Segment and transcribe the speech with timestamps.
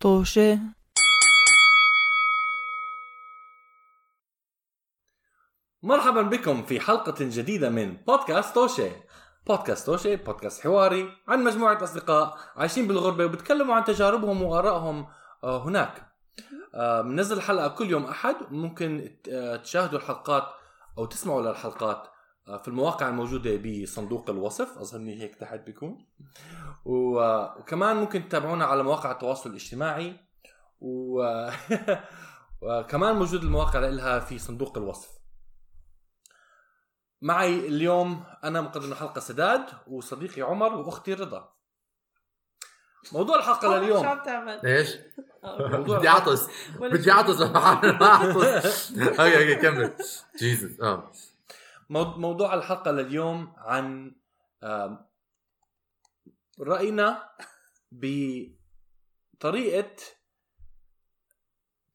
[0.00, 0.58] طوشة
[5.82, 8.90] مرحبا بكم في حلقة جديدة من بودكاست توشي
[9.46, 15.06] بودكاست توشي بودكاست حواري عن مجموعة أصدقاء عايشين بالغربة وبتكلموا عن تجاربهم وآرائهم.
[15.44, 16.12] آه، هناك.
[16.74, 18.36] آه، بننزل حلقة كل يوم أحد.
[18.50, 20.44] ممكن آه، تشاهدوا الحلقات
[20.98, 22.15] أو تسمعوا للحلقات آه،
[22.46, 26.06] في المواقع الموجودة بصندوق الوصف أظن هيك تحت بيكون.
[26.86, 30.16] آه، وكمان ممكن تتابعونا على مواقع التواصل الاجتماعي.
[30.80, 31.22] و...
[32.62, 35.08] وكمان موجود المواقع لها في صندوق الوصف.
[37.22, 41.52] معي اليوم أنا مقدم الحلقة سادات وصديقي عمر وأختي رضا.
[43.12, 44.06] موضوع الحلقة شو لليوم.
[44.06, 44.96] عم تعمل؟ إيش؟
[45.44, 46.48] موضوع بدي أعطس.
[46.80, 47.10] بدي.
[47.10, 47.40] أعطس.
[47.40, 47.56] ما
[48.06, 48.92] أعطس.
[48.98, 49.96] okay okay كمل.
[50.38, 51.12] Jesus آه.
[51.88, 54.12] موضوع الحلقة لليوم عن
[56.60, 57.22] رأينا
[57.92, 59.90] بطريقة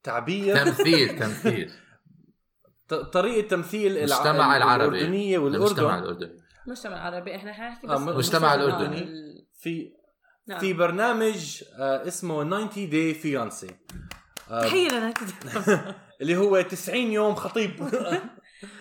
[0.02, 1.72] تعبير تمثيل تمثيل
[2.88, 4.84] ط- طريقة تمثيل المجتمع العربي.
[4.98, 5.64] الأردنية المجتمع
[5.96, 9.02] والاردن الأردني مجتمع عربي إحنا حنحكي آه، بس مجتمع الأردني.
[9.02, 9.92] ال- في
[10.46, 10.58] نعم.
[10.60, 13.76] في برنامج آه، اسمه 90 داي فيانسي
[14.48, 15.14] تحية لنا
[16.20, 17.70] اللي هو 90 يوم خطيب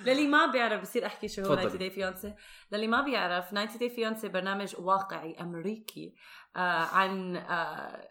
[0.05, 1.65] للي ما بيعرف بصير أحكي شو هو تفضلي.
[1.65, 2.33] 90 Day Fiancé.
[2.71, 6.15] للي ما بيعرف 90 Day Fiancé برنامج واقعي أمريكي
[6.55, 8.07] آه عن آه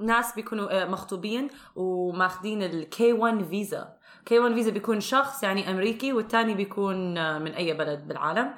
[0.00, 3.96] ناس بيكونوا آه مخطوبين وماخذين ال K 1 visa
[4.26, 8.54] K 1 فيزا بيكون شخص يعني أمريكي والثاني بيكون آه من أي بلد بالعالم.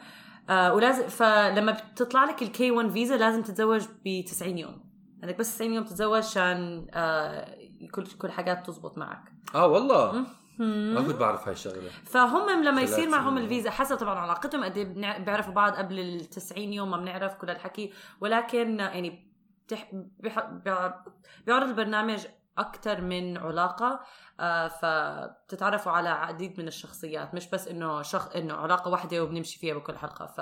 [0.50, 4.84] آه ولازم فلما بتطلع لك ال K 1 فيزا لازم تتزوج ب 90 يوم.
[5.22, 7.58] عندك بس 90 يوم تتزوج عشان آه
[7.94, 9.32] كل كل حاجات تزبط معك.
[9.54, 10.26] آه والله.
[10.58, 11.02] ما.
[11.02, 13.38] كنت بعرف هاي الشغلة فهم لما يصير معهم.
[13.38, 17.50] الفيزا حسب طبعا علاقتهم قد إيه بيعرفوا بعض قبل ال 90 يوم ما بنعرف كل
[17.50, 19.30] الحكي ولكن يعني
[19.66, 19.90] بتح...
[19.94, 20.40] بح...
[20.44, 21.04] بيع-
[21.46, 22.26] بيعرض البرنامج
[22.58, 24.00] أكثر من علاقة
[24.40, 29.74] آه فبتتعرفوا على عديد من الشخصيات مش بس إنه شخص إنه علاقة واحدة وبنمشي فيها
[29.74, 30.40] بكل حلقة ف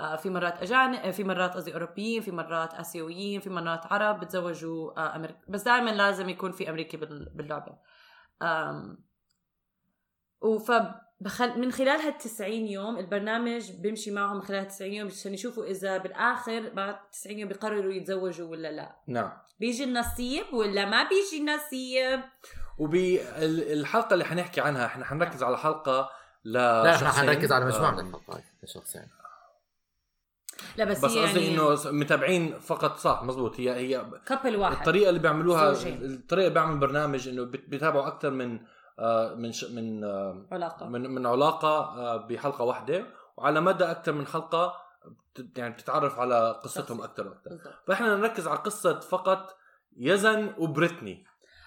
[0.00, 5.00] آه، في مرات اجانب في مرات قصدي أوروبيين في مرات آسيويين في مرات عرب بتزوجوا
[5.00, 7.72] آه أمريك بس دائما لازم يكون في أمريكي بال- باللعبة
[10.40, 10.72] وف
[11.20, 11.60] بخل...
[11.60, 16.68] من خلال هال 90 يوم البرنامج بيمشي معهم خلال 90 يوم عشان يشوفوا إذا بالآخر
[16.68, 18.96] بعد 90 يوم بيقرروا يتزوجوا ولا لا.
[19.08, 19.32] نعم.
[19.60, 22.20] بيجي النصيب ولا ما بيجي النصيب؟
[22.78, 26.10] وبالحلقه اللي حنحكي عنها إحنا حنركز على حلقة
[26.44, 27.10] ل لا إحنا.
[27.10, 29.02] حنركز على مجموعة آه، من الحلقات لشخصين
[30.76, 34.76] لا بس, بس هي قصدي يعني إنه متابعين فقط صح مزبوط هي هي كابل واحد.
[34.76, 36.04] الطريقة اللي بيعملوها زوجين.
[36.04, 38.66] الطريقة اللي بيعمل برنامج إنه بيتابعوا أكثر من آه،
[39.36, 40.86] من ش- من آه، علاقة.
[40.88, 43.06] من من علاقة آه، بحلقة واحدة.
[43.36, 44.72] وعلى مدى أكثر من حلقة
[45.34, 47.00] بت- يعني بتتعرف على قصتهم.
[47.00, 47.50] أكثر وأكثر
[47.86, 49.56] فإحنا نركز على قصة فقط
[49.96, 51.24] يزن وبريتني.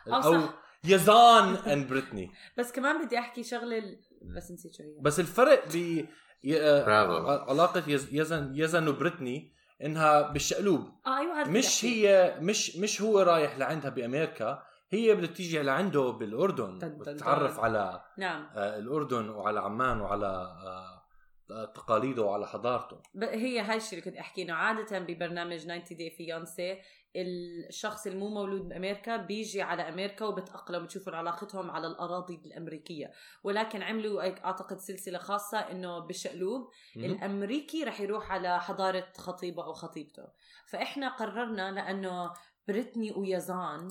[0.08, 0.54] آه، أو صح.
[0.84, 4.00] يزن and بريتني بس كمان بدي أحكي شغلة ال-
[4.36, 6.06] بس نسيت شو هي بس الفرق ب
[6.54, 9.54] آه، علاقة يز- يزن يزن وبريتني
[9.84, 10.82] إنها بالشقلوب.
[11.08, 11.86] آه أيوه مش.
[11.86, 14.64] هي مش مش هو رايح لعندها بأمريكا.
[14.92, 17.64] هي بدها تيجي لعنده بالأردن وتتعرف دن.
[17.64, 21.04] على نعم آه، الأردن وعلى عمان وعلى آه،
[21.52, 26.10] آه، تقاليده وعلى حضارته هي هاي الشيء اللي كنت أحكي إنه عادة ببرنامج 90 Day
[26.10, 26.78] Fiancé
[27.16, 33.12] الشخص اللي مو مولود بأمريكا بيجي على أمريكا وبتأقلم بتشوفوا علاقتهم على الأراضي الأمريكية
[33.44, 36.70] ولكن عملوا أعتقد سلسلة خاصة إنه بالشقلوب.
[36.96, 40.28] الأمريكي رح يروح على حضارة خطيبة أو خطيبته
[40.68, 42.34] فإحنا قررنا لأنه
[42.68, 43.88] بريتني ويزان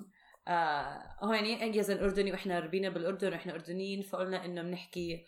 [0.48, 5.26] آه هو يعني يزن أردني وإحنا ربينا بالأردن وإحنا أردنيين فقلنا إنه بنحكي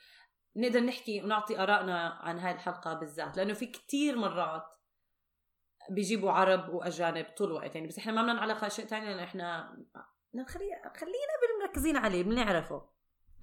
[0.57, 4.65] نقدر نحكي ونعطي آرائنا عن هاي الحلقة بالذات لأنه في كتير مرات
[5.91, 9.25] بيجيبوا عرب وأجانب طول الوقت يعني بس إحنا ما بدنا نعلق على شيء ثاني لأنه
[9.25, 9.77] إحنا
[10.35, 10.71] نخلي
[11.01, 12.83] خلينا بالمركزين عليه بنعرفه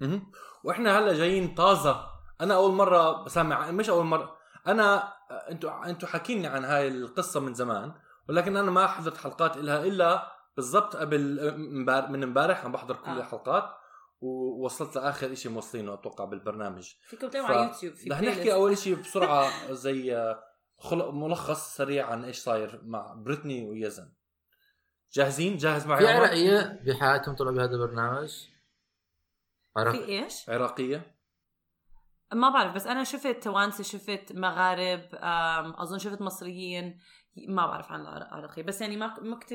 [0.00, 0.32] مهم.
[0.64, 2.06] وإحنا هلأ جايين طازة
[2.40, 4.36] أنا أول مرة سامع مش أول مرة
[4.66, 5.12] أنا
[5.50, 7.92] أنتوا أنتوا حاكيني عن هاي القصة من زمان
[8.28, 11.52] ولكن أنا ما حضرت حلقات إلها إلا بالضبط قبل
[12.10, 13.18] من امبارح عم بحضر كل آه.
[13.18, 13.74] الحلقات
[14.20, 18.52] ووصلت لآخر شيء موصلينه أتوقع بالبرنامج فيكم تلاقوا ف- على يوتيوب في رح نحكي.
[18.52, 20.34] أول شيء بسرعة زي
[20.78, 24.12] خلق ملخص سريع عن إيش صاير مع بريتني ويزن
[25.12, 28.44] جاهزين جاهز معي في؟ عراقية بحياتهم طلعوا بهذا البرنامج
[29.76, 31.14] عراق في إيش؟ عراقية
[32.32, 37.00] ما بعرف بس أنا شفت توانسة شفت مغارب أم، أظن شفت مصريين
[37.48, 39.54] ما بعرف عن العراقي بس يعني ما ما كنت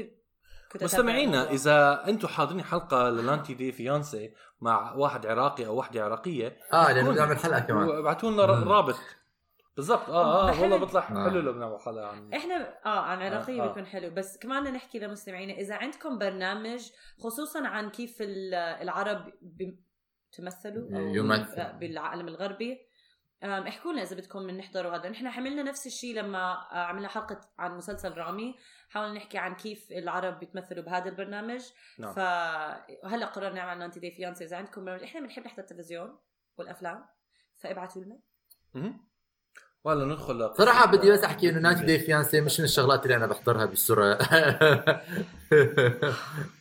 [0.81, 1.51] مستمعينا.
[1.51, 7.11] إذا أنتم حاضرين حلقة للانتي دي فيانسي مع واحد عراقي أو وحده عراقية آه لأنه
[7.11, 8.45] بنعمل حلقة كمان ابعتوا لنا.
[8.45, 8.95] رابط
[9.77, 11.29] بالضبط آه آه والله بيطلع آه.
[11.29, 13.67] حلو لو بنعمل حلقة عن إحنا آه عن عراقية آه.
[13.67, 16.89] بيكون حلو بس كمان بدنا نحكي لمستمعينا إذا عندكم برنامج
[17.23, 19.83] خصوصا عن كيف ال- العرب بي-
[20.37, 21.59] تمثلوا أو يمثل.
[21.59, 22.77] آه، بالعالم الغربي
[23.43, 27.77] احكوا لنا إذا بدكم نحضروا هذا نحن عملنا نفس الشيء لما آه، عملنا حلقة عن
[27.77, 28.55] مسلسل رامي.
[28.89, 31.61] حاولنا نحكي عن كيف العرب بيتمثلوا بهذا البرنامج.
[31.99, 32.13] نعم.
[32.13, 34.85] فهلا قررنا نعمل 90 Day Fiancé اذا عندكم.
[34.85, 36.17] برنامج إحنا بنحب نحضر التلفزيون
[36.57, 37.05] والأفلام.
[37.61, 38.19] فابعتوا لنا.
[39.83, 40.53] ولا ندخل.
[40.57, 44.17] صراحة بدي بس أحكي إنه Ninety Day Fiancé مش من الشغلات اللي أنا بحضرها بالسرعة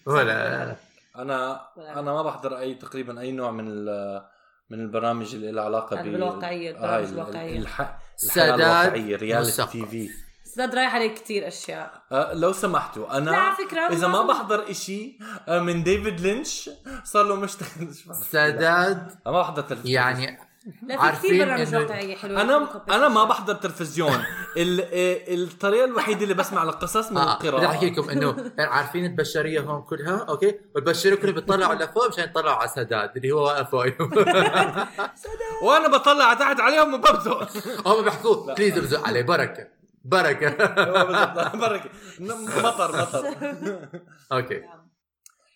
[0.07, 0.77] ولا.
[1.17, 4.32] أنا أنا ما بحضر أي تقريبا أي نوع من ال-
[4.73, 7.59] من البرامج اللي لها علاقة هذا ب بالواقعية، هاي البرامج ال- الواقعية.
[7.59, 7.81] الح...
[7.81, 9.67] الحياة سادات الواقعية reality.
[9.67, 10.11] TV.
[10.47, 12.03] أستاذ رايح عليك كثير أشياء.
[12.13, 16.71] أه لو سمحتوا لا أنا على فكرة إذا ما بحضر إشي أه من ديفيد لينش
[17.05, 17.95] صار له مشتغل.
[18.33, 18.97] سادات.
[18.97, 19.95] أنا ما بحضر تلفزيون.
[19.95, 20.39] يعني
[20.83, 24.25] لا في عارفين كثير برامج إنه- واقعية حلوة أنا أنا ما بحضر تلفزيون.
[24.57, 27.67] ال- آه، الطريقة الوحيدة اللي بسمع القصص من آه بدي القراءة.
[27.71, 32.69] أحكي لكم إنه عارفين البشرية هون كلها؟ okay؟ والبشرية كلهم بيطلعوا لفوق مشان يطلعوا على
[32.69, 33.75] سادات اللي هو واقف
[35.65, 37.49] وأنا بطلع تحت عليهم وببزق
[37.89, 39.69] هم بيحكوا please ابزق عليه بركة
[40.05, 40.49] بركة.
[41.67, 41.91] بركة.
[42.21, 43.37] مطر مطر.
[44.33, 44.63] okay.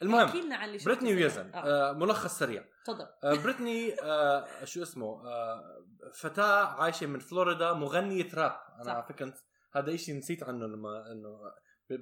[0.02, 1.14] المهم احكي لنا عن اللي بريتني.
[1.14, 2.64] ويزن آه، آه، ملخص سريع.
[2.84, 3.06] تفضل.
[3.24, 5.84] آه، بريتني آه، شو اسمه آه،
[6.14, 8.60] فتاة عايشة من فلوريدا مغنية راب.
[8.76, 8.92] أنا صح.
[8.92, 9.34] على فكرة
[9.72, 11.38] هذا إشي نسيت عنه لما إنه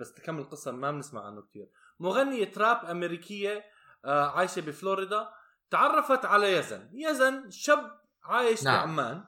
[0.01, 1.71] بس تكمل القصة ما بنسمع عنه كتير.
[2.01, 3.65] مغنية راب أمريكية
[4.05, 5.29] آه، عايشة بفلوريدا
[5.71, 6.91] تعرفت على يزن.
[6.93, 7.91] يزن شاب
[8.25, 8.77] عايش نعم.
[8.97, 9.25] بعمان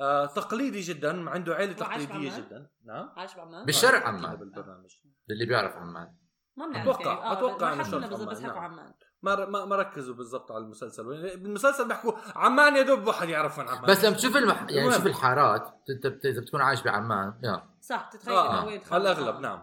[0.00, 2.70] آه، تقليدي جدا عنده تقليدية بعمان؟ جدا.
[2.84, 3.12] نعم.
[3.16, 4.36] عايش بعمان؟ بالشرع آه، عمان.
[4.36, 4.90] بالبرنامج.
[5.30, 6.16] اللي بيعرف عمان.
[6.58, 7.20] ما بنعرف أتوقع- يعني.
[7.20, 8.72] آه، أتوقع ما حكوا بالضبط بس عمان، حكوا نعم.
[8.72, 8.94] عمان.
[9.22, 11.04] ما ما ما ركزوا بالضبط على المسلسل.
[11.38, 13.84] بالمسلسل بيحكوا عمان يا دوب واحد يعرف وين عمان.
[13.90, 14.66] بس لما تشوف المح...
[14.70, 14.90] يعني.
[14.90, 16.26] تشوف الحارات انت بت...
[16.26, 17.62] إذا بتكون عايش بعمان يا.
[17.80, 19.62] صح تتخيل آه إنه وين على الأغلب نعم.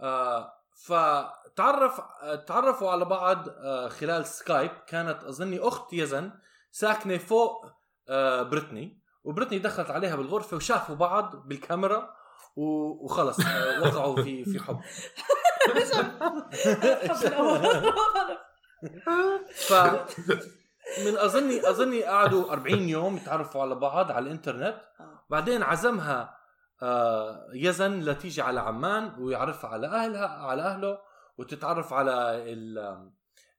[0.00, 0.52] آه
[0.86, 4.70] فتعرف آه، تعرفوا على بعض آه خلال سكايب.
[4.86, 6.32] كانت أظني أخت يزن
[6.70, 7.66] ساكنة فوق
[8.08, 9.00] آه بريتني.
[9.24, 12.10] وبريتني دخلت عليها بالغرفة وشافوا بعض بالكاميرا
[12.56, 14.80] و- وخلص آه وقعوا في في حب.
[19.54, 19.72] ف
[21.06, 25.24] من اظني أظني قعدوا 40 يوم يتعرفوا على بعض على الإنترنت آه.
[25.30, 26.36] بعدين عزمها
[26.82, 30.98] آه، يزن لتيجي على عمان ويعرفها على اهلها على أهله
[31.38, 32.12] وتتعرف على
[32.52, 32.78] ال-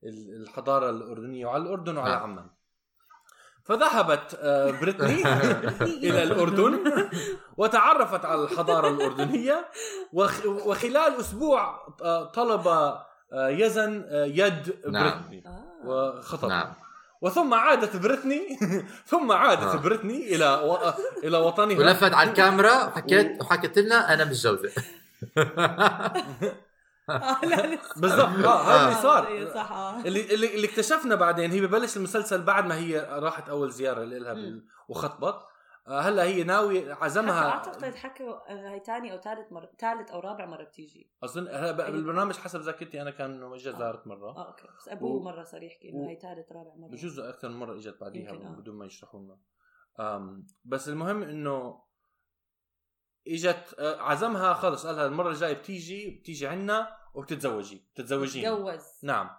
[0.03, 2.23] ال- الحضارة الأردنية وعلى الأردن وعلى نعم.
[2.23, 2.49] عمان
[3.65, 5.23] فذهبت آه، بريتني
[6.09, 7.09] إلى الأردن
[7.57, 9.65] وتعرفت على الحضارة الأردنية
[10.13, 15.03] وخ- وخلال أسبوع آه، طلب آه، يزن يد نعم.
[15.29, 15.43] بريتني.
[15.85, 16.73] وخطب نعم
[17.21, 18.59] وثم عادت بريتني
[19.11, 19.75] ثم عادت آه.
[19.75, 20.77] بريتني إلى و...
[21.27, 24.83] إلى وطنها ولفت على الكاميرا وحكيت وحكت لنا أنا متجوزة لسه.
[28.01, 29.27] بالضبط آه هذا اللي آه، صار.
[29.27, 29.99] إيه، صح آه.
[30.05, 34.61] اللي اللي, اللي اكتشفنا بعدين هي ببلش المسلسل بعد ما هي راحت أول زيارة لها.
[34.87, 35.35] وخطبت
[35.87, 40.19] آه هلا هي ناوي عزمها اعتقد حكوا آه، هي ثاني أو ثالث مره ثالث أو
[40.19, 41.11] رابع مرة بتيجي.
[41.23, 44.29] اظن ب- بالبرنامج حسب ذاكرتي أنا كان انه اجت زارت مرة.
[44.37, 46.89] آه أوكي بس أبوه و- مرة صار يحكي إنه هي ثالث رابع مرة.
[46.89, 48.55] بجوز أكثر من مرة إجت بعديها آه.
[48.59, 49.37] بدون ما يشرحوا لنا.
[50.65, 51.81] بس المهم إنه
[53.27, 59.29] إجت آه، عزمها خلص قالها المرة الجاية بتيجي بتيجي عنا وبتتزوجي بتتزوجين تجوز نعم.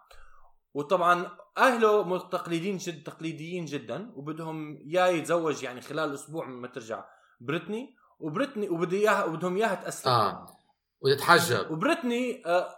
[0.74, 1.26] وطبعا
[1.58, 7.04] أهله مت- تقليديين جد تقليديين جدا وبدهم يا يتزوج يعني خلال أسبوع ما ترجع
[7.40, 10.46] بريتني وبريتني وبده إياها وبدهم إياها تاسلم آه.
[11.00, 11.70] وتتحجب.
[11.70, 12.68] وبريتني آه،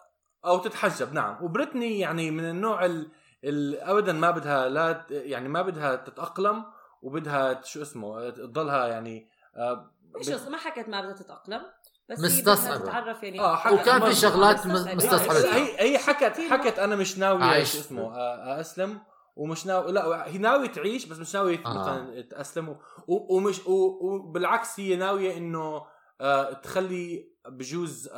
[0.45, 1.45] أو تتحجب نعم.
[1.45, 3.11] وبريتني يعني من النوع ال...
[3.45, 3.81] ال...
[3.81, 6.65] ابدا ما بدها لا يعني ما بدها تتأقلم
[7.03, 11.63] وبدها شو اسمه تضلها يعني آه، مش ما حكت ما بدها تتأقلم
[12.11, 12.77] بس هي مستصعبة.
[12.77, 14.15] بدها تتعرف يعني آه حكت وكان في.
[14.15, 15.55] شغلات مستصعبة.
[15.57, 17.73] هي هي حكت حكت أنا مش ناويه عايش.
[17.73, 19.01] شو اسمه آه، أسلم
[19.37, 21.79] ومش ناوي لا هي ناويه تعيش بس مش ناويه آه.
[21.81, 25.83] مثلا تأسلم و- ومش وبالعكس هي ناوية إنه
[26.21, 28.11] آه، تخلي بجوز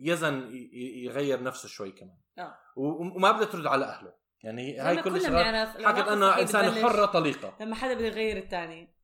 [0.00, 2.54] يزن يغير نفسه شوي كمان آه.
[2.76, 4.12] وما بدها ترد على أهله
[4.42, 8.96] يعني هاي لما كل بنعرف حكت إنسانة بتبلش حرة طليقة لما حدا بده يغير الثاني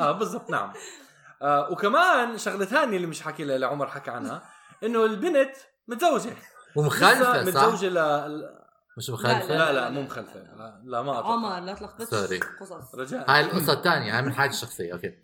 [0.00, 0.72] آه بالضبط نعم
[1.42, 4.42] آه وكمان شغله ثانية اللي مش حكي لها اللي عمر حكى عنها
[4.84, 5.50] إنه البنت
[5.88, 6.36] متزوجة
[6.76, 7.88] ومخلفة لسه صح؟ متزوجة
[8.28, 8.48] ل...
[8.98, 10.06] مش مخلفة؟ لا لا لا، مو لا.
[10.06, 11.32] مخلفة لا, لا ما أتوقع.
[11.32, 12.40] عمر لا تلخبطش sorry.
[12.60, 15.08] قصص رجاء هاي القصة الثانية هاي من حياتي الشخصية okay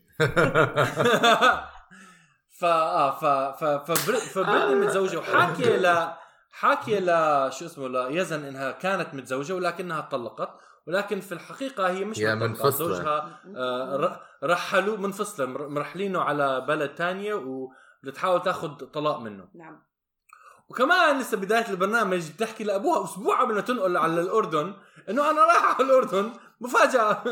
[2.61, 4.17] ف آه ف ف فبر...
[4.17, 6.13] فبريتني متزوجة وحاكية ل
[6.51, 7.07] حاكية ل
[7.53, 10.51] شو اسمه ليزن إنها كانت متزوجة ولكنها طلقت
[10.87, 12.47] ولكن في الحقيقة هي مش مرتبطة.
[12.47, 12.71] منفصلة.
[12.95, 19.83] زوجها آه، ر- رحلوا منفصله مر- مرحلينه على بلد تانية وبتحاول تاخذ طلاق منه نعم
[20.69, 24.75] وكمان لسه بداية البرنامج بتحكي لأبوها أسبوع قبل ما تنقل على الأردن
[25.09, 26.33] إنه أنا رايح على الأردن
[26.63, 27.25] مفاجأة.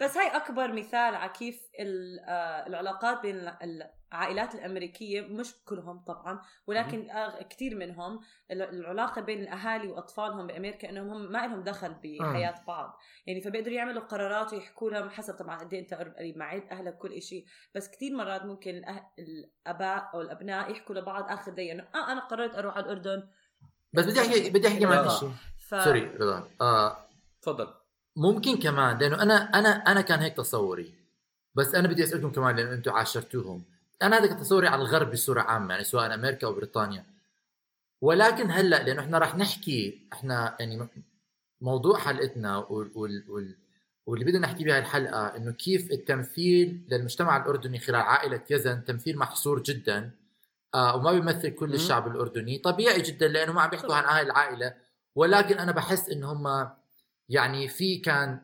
[0.00, 5.98] بس هاي أكبر مثال على كيف ال- آه، العلاقات بين ال- العائلات الأمريكية مش كلهم
[6.04, 8.20] طبعا ولكن آه، كثير منهم
[8.50, 12.98] ال- العلاقة بين الأهالي وأطفالهم بأمريكا إنهم هم ما لهم دخل بحياة بعض.
[13.26, 17.22] يعني فبيقدروا يعملوا قرارات ويحكوا لهم حسب طبعا قد إيه أنت قريب مع اهلك كل
[17.22, 19.10] شيء بس كثير مرات ممكن الأه...
[19.18, 23.28] الأباء أو الأبناء يحكوا لبعض آخر دقيقة إنه آه أنا قررت أروح على الأردن.
[23.92, 25.18] بس بدي احكي بدي أحكي معك آه.
[25.20, 25.30] شيء
[25.68, 25.84] ف...
[25.84, 26.96] سوري رضا آه
[27.42, 27.74] تفضل.
[28.16, 30.94] ممكن كمان لأنه أنا أنا أنا كان هيك تصوري.
[31.54, 33.64] بس أنا بدي أسألكم كمان لأنه أنتم عاشرتوهم.
[34.02, 37.04] أنا هذا تصوري على الغرب بصورة عامة يعني سواء أمريكا أو بريطانيا.
[38.00, 40.88] ولكن هلأ لأنه إحنا راح نحكي إحنا يعني
[41.60, 43.56] موضوع حلقتنا وال وال وال
[44.06, 49.62] واللي بدنا نحكي بهاي الحلقة إنه كيف التمثيل للمجتمع الأردني خلال عائلة يزن تمثيل محصور
[49.62, 50.10] جدا
[50.74, 51.74] آه وما بيمثل كل.
[51.74, 52.58] الشعب الأردني.
[52.58, 54.74] طبيعي جدا لأنه ما عم بيحكوا عن هاي العائلة.
[55.14, 56.70] ولكن أنا بحس انه هم
[57.32, 58.40] يعني في كان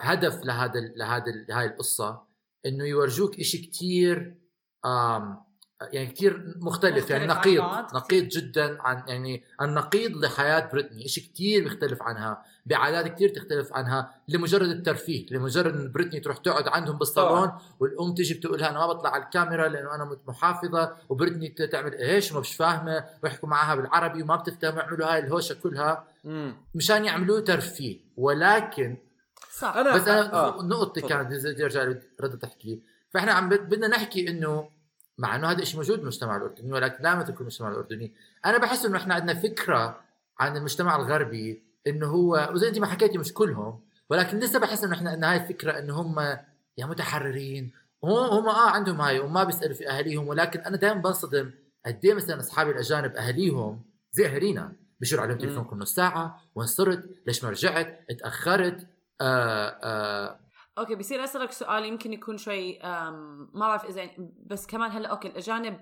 [0.00, 2.22] هدف لهذا لهذا لهاي القصة
[2.66, 4.34] إنه يورجوك إشي كتير
[4.86, 5.48] آم
[5.92, 7.94] يعني كتير مختلف, يعني مختلف عن نقيض.
[7.94, 14.14] نقيض جدا عن يعني النقيض لحياة بريتني إشي كتير بيختلف عنها بعادات كتير تختلف عنها
[14.28, 18.86] لمجرد الترفيه لمجرد إن بريتني تروح تقعد عندهم بالصالون والأم تيجي بتقول لها أنا ما
[18.86, 24.22] بطلع على الكاميرا لأنه أنا محافظة وبريتني تعمل إيش وما مش فاهمة ويحكوا معها بالعربي
[24.22, 26.04] وما بتفهم يعملوا هاي الهوشة كلها.
[26.74, 28.00] مشان يعملوه ترفيه.
[28.16, 28.96] ولكن
[29.52, 29.76] صح.
[29.76, 30.62] أنا بس أنا آه.
[30.62, 31.00] نقطتي.
[31.00, 31.82] كانت ارجع
[32.20, 32.82] رد تحكي.
[33.10, 34.70] فإحنا عم بد- بدنا نحكي إنه
[35.18, 38.14] مع إنه هذا الشيء موجود بالمجتمع الأردني ولكن دائما تكون المجتمع الأردني.
[38.46, 40.00] أنا بحس إنه إحنا عندنا فكرة
[40.40, 43.80] عن المجتمع الغربي إنه هو وزي أنت ما حكيتي مش كلهم
[44.10, 46.20] ولكن لسه بحس إنه إحنا عندنا هاي الفكرة إنه هم
[46.78, 47.72] يا متحررين.
[48.04, 51.50] هم هم آه عندهم هاي وما بيسألوا في أهاليهم ولكن أنا دائما بنصدم
[51.86, 53.82] قد إيه مثلا أصحابي الأجانب أهاليهم
[54.12, 54.72] زي أهالينا.
[55.00, 55.38] بيشيروا عليهم.
[55.38, 58.86] تليفون كل نص ساعة وين صرت ليش ما رجعت اتأخرت
[59.20, 60.40] آه آه
[60.78, 64.10] okay بصير أسألك سؤال يمكن يكون شوي ما بعرف إذا
[64.46, 65.80] بس كمان هلأ okay الأجانب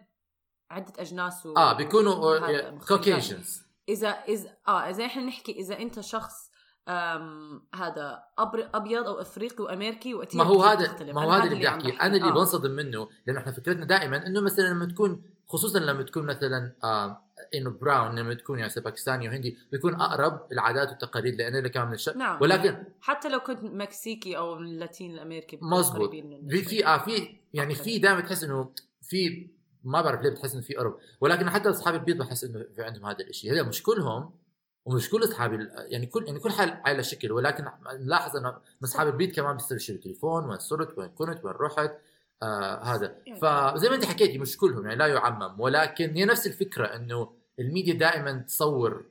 [0.70, 1.56] عدة أجناس و...
[1.56, 2.78] آه بيكونوا.
[2.78, 6.50] Caucasians إذا اذا آه إذا إحنا نحكي إذا أنت شخص
[6.88, 8.70] أم هذا أبر...
[8.74, 11.12] أبيض أو إفريقي وأمريكي وقتها ما هو هذا.
[11.12, 12.00] ما هو هذا اللي بدي احكيه.
[12.00, 12.32] أنا اللي آه.
[12.32, 17.25] بنصدم منه لأنه إحنا فكرتنا دائما إنه مثلا لما تكون خصوصا لما تكون مثلا آه
[17.54, 22.16] إنه براون لما تكون يعني باكستاني وهندي بيكون أقرب العادات والتقاليد لأنه كمان من الشرق
[22.16, 26.62] نعم ولكن حتى لو كنت مكسيكي أو اللاتين الأمريكي مزبوط في.
[26.64, 27.74] في آه في يعني.
[27.74, 28.72] في دائما تحس إنه
[29.02, 29.48] في
[29.84, 33.06] ما بعرف ليه بتحس إنه في قرب ولكن حتى اصحابي البيض بحس إنه في عندهم
[33.06, 34.30] هذا الشيء هذا مش كلهم
[34.84, 37.64] ومش كل اصحابي ال- يعني كل يعني كل حال عائله شكل ولكن
[38.00, 41.92] نلاحظ إنه أصحاب البيت كمان بيصيروا يشيلوا تليفون وين صرت وين كنت وين رحت
[42.42, 43.16] آه هذا.
[43.26, 45.60] يعني فزي ما انت حكيتي مش كلهم يعني لا يعمم.
[45.60, 49.04] ولكن هي نفس الفكرة إنه الميديا دائما تصور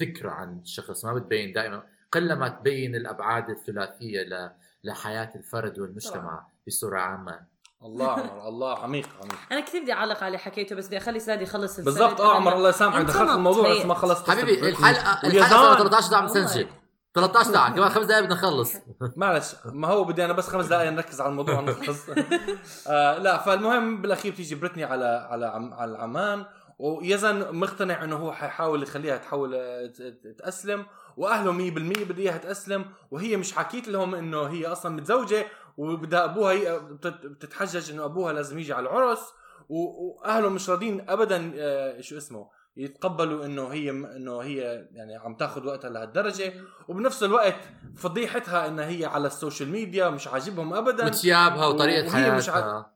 [0.00, 1.82] فكرة عن الشخص ما بتبين دائما.
[2.12, 4.50] قلما تبين الأبعاد الثلاثية ل-
[4.84, 7.40] لحياة الفرد والمجتمع بصورة عامة.
[7.82, 9.38] الله عمر الله عميق عميق.
[9.52, 11.80] أنا كثير بدي أعلق على اللي حكيته بس بدي أخلي سادي يخلص.
[11.80, 13.04] بالضبط آه عمر الله يسامحك.
[13.04, 13.84] دخلت الموضوع بس.
[13.86, 15.76] ما خلصت حبيبي الحلقة الحلقة زلمة.
[15.78, 16.68] 13 ساعه والله.
[17.16, 18.72] بنسجل 13 ساعة كمان خمس دقائق بدنا نخلص.
[19.16, 21.98] معلش ما هو بدي أنا بس خمس دقائق نركز على الموضوع نخلص
[22.88, 26.44] آه لا فالمهم بالأخير بتيجي بريتني على على عم على عمان
[26.78, 30.86] ويزن مقتنع إنه هو حيحاول يخليها تحول آه، ت- ت- تأسلم
[31.16, 36.78] وأهله 100% بده إياها تأسلم وهي مش حكيت لهم إنه هي أصلا متزوجة وبدها أبوها
[37.24, 39.20] بتتحجج إنه أبوها لازم يجي على العرس
[39.68, 45.66] وأهله مش راضين ابدا آه، شو اسمه يتقبلوا إنه هي إنه هي يعني عم تاخذ
[45.66, 46.52] وقتها لهالدرجة.
[46.88, 47.60] وبنفس الوقت
[47.96, 51.06] فضيحتها انها هي على السوشيال ميديا مش عاجبهم ابدا.
[51.06, 52.94] وثيابها وطريقة وهي مش حياتها.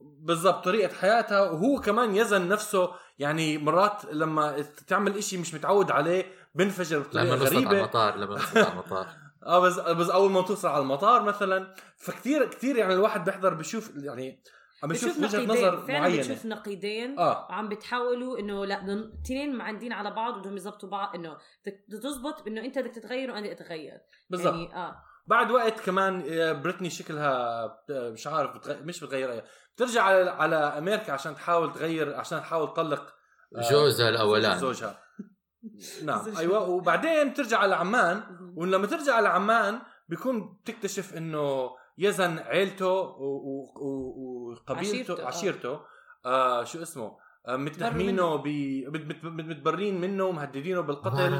[0.00, 1.40] بالضبط طريقة حياتها.
[1.40, 6.24] وهو كمان يزن نفسه يعني مرات لما تعمل إشي مش متعود عليه
[6.54, 7.78] بنفجر بطريقة لما نوصل على غريبة.
[7.78, 9.06] المطار لما على المطار.
[9.46, 13.90] آه بس بس أول ما توصل على المطار مثلا فكتير كتير يعني الواحد بيحضر بشوف
[13.96, 14.42] يعني
[14.82, 16.18] عم بشوف وجهة نظر فعلا معينة.
[16.18, 17.18] بتشوف نقيضين.
[17.18, 17.46] آه.
[17.50, 22.60] وعم بتحاولوا إنه لا اثنين معندين على بعض بدهم يزبطوا بعض إنه بدك تزبط انه
[22.60, 23.98] أنت بدك تتغير وأنا بدي أتغير.
[24.30, 24.54] بالضبط.
[24.54, 25.02] يعني آه.
[25.26, 28.82] بعد وقت كمان آه، بريتني شكلها مش عارف بتغ...
[28.82, 29.44] مش بتغير
[29.76, 33.14] بترجع على على أمريكا عشان تحاول تغير عشان تحاول تطلق
[33.56, 35.00] آه، جوزها الاولاني زوجها
[36.04, 36.36] نعم.
[36.38, 36.68] أيوه.
[36.68, 38.22] وبعدين بترجع على عمان.
[38.56, 45.26] ولما ترجع على عمان بيكون بتكتشف إنه يزن عيلته و- و- و- وقبيلته عشيرته، آه.
[45.26, 45.80] عشيرته.
[46.26, 47.16] آه شو اسمه؟
[47.48, 48.46] آه متهمينه ب
[48.88, 51.32] مت- مت- مت- متبرين منه ومهددينه بالقتل.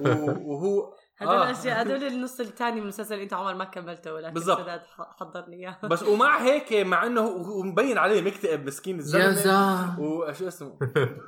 [0.00, 1.44] و- وهو هدول آه.
[1.50, 4.40] الأشياء هدول النص الثاني من المسلسل اللي أنت عمر ما كملته ولكن.
[4.40, 8.94] سداد ح- حضرني إياه بس ومع هيك مع إنه هو هو مبين عليه مكتئب مسكين
[8.94, 10.78] يا الزلمة زلمة وشو اسمه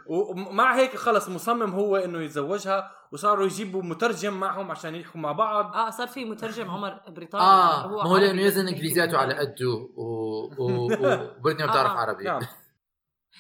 [0.07, 5.75] ومع هيك خلص مصمم هو إنه يتزوجها وصاروا يجيبوا مترجم معهم عشان يحكوا مع بعض
[5.75, 9.35] آه صار في مترجم عمر بريطاني آه ما هو لأنه يزن إنجليزياته على.
[9.35, 10.03] قده و...
[10.59, 10.85] و...
[10.93, 11.97] وبريتني ما بتعرف آه.
[11.97, 12.41] عربي نعم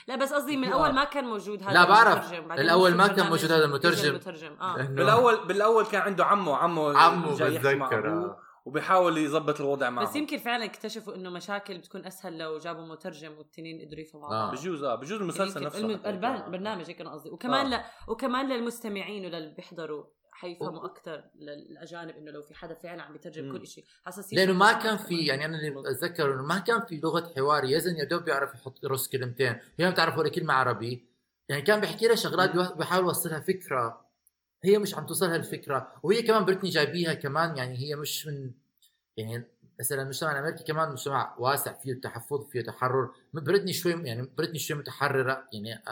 [0.08, 2.18] لا بس قصدي من اول ما كان موجود هذا لا، بعرف.
[2.24, 2.48] المترجم.
[2.48, 4.10] بعدين الأول شو ما كان البرنامج موجود هذا المترجم.
[4.10, 8.38] المترجم آه إنه- بالاول بالأول كان عنده عمه عمه عمه بتذكر آه.
[8.64, 13.32] وبيحاول يظبط الوضع معه بس يمكن فعلا اكتشفوا إنه مشاكل بتكون أسهل لو جابوا مترجم
[13.38, 14.30] والتنين قدروا يفهموا آه.
[14.46, 14.54] بعض.
[14.58, 17.72] بجوز آه بجوز المسلسل يمكن نفسه الم- حتى البرن- يكون- برنامج هيك أنا قصدي وكمان
[17.72, 17.78] آه.
[17.80, 18.10] ل...
[18.10, 23.58] وكمان للمستمعين وللي بيحضروا حيفهموا أكثر للأجانب إنه لو في حدا فعلا عم يترجم.
[23.58, 26.96] كل شيء حساسيه لأنه ما كان في يعني أنا اللي أتذكر إنه ما كان في
[26.96, 27.64] لغة حوار.
[27.64, 29.58] يزن يا دوب بيعرف يحط يرص كلمتين.
[29.78, 31.06] هي ما بتعرف ولا كلمة عربي.
[31.48, 34.06] يعني كان بيحكي لها شغلات بيحاول يوصلها فكرة.
[34.64, 35.92] هي مش عم توصلها الفكرة.
[36.02, 37.56] وهي كمان بريتني جايبيها كمان.
[37.56, 38.50] يعني هي مش من
[39.16, 39.44] يعني
[39.80, 43.10] مثلا المجتمع الأمريكي كمان مجتمع واسع فيه تحفظ فيه تحرر.
[43.32, 45.48] بريتني شوي يعني بريتني شوي متحررة.
[45.52, 45.82] يعني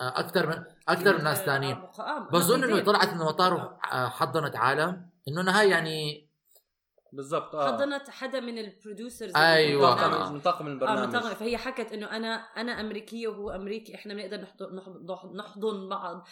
[0.00, 2.80] أكثر من أكثر من ناس ثانيين آه، بظن إنه.
[2.80, 6.26] طلعت من المطار آه، حضنت عالم إنه إنها هي يعني
[7.12, 9.94] بالضبط آه حضنت حدا من ال producers أيوة.
[9.94, 10.08] من آه.
[10.08, 14.40] طاقم من طاقم البرنامج منطقة فهي حكت إنه أنا أنا أمريكية وهو أمريكي إحنا بنقدر
[14.40, 16.26] نحضن نحضن, نحضن بعض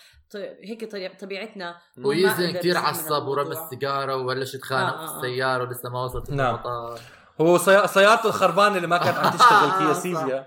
[0.64, 3.50] هيك طبيعتنا ويزن كثير عصب ورمى.
[3.50, 5.16] السيجارة وبلش يتخانق آه، آه، آه.
[5.16, 6.54] السيارة ولسه ما وصلت نعم.
[6.54, 7.00] المطار
[7.40, 9.92] هو سي- سيارته الخربانة اللي ما كانت عم تشتغل فيها آه،.
[9.92, 10.46] سيفيا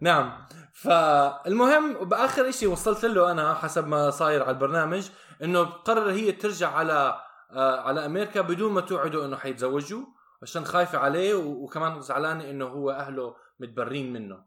[0.00, 0.46] نعم
[0.82, 5.10] فالمهم بآخر إشي وصلت له أنا حسب ما صاير على البرنامج
[5.42, 7.20] إنه قرر هي ترجع على
[7.50, 10.02] آه على أمريكا بدون ما توعده إنه حيتزوجوا
[10.42, 14.44] عشان خايفة عليه وكمان زعلانة إنه هو أهله متبرين منه.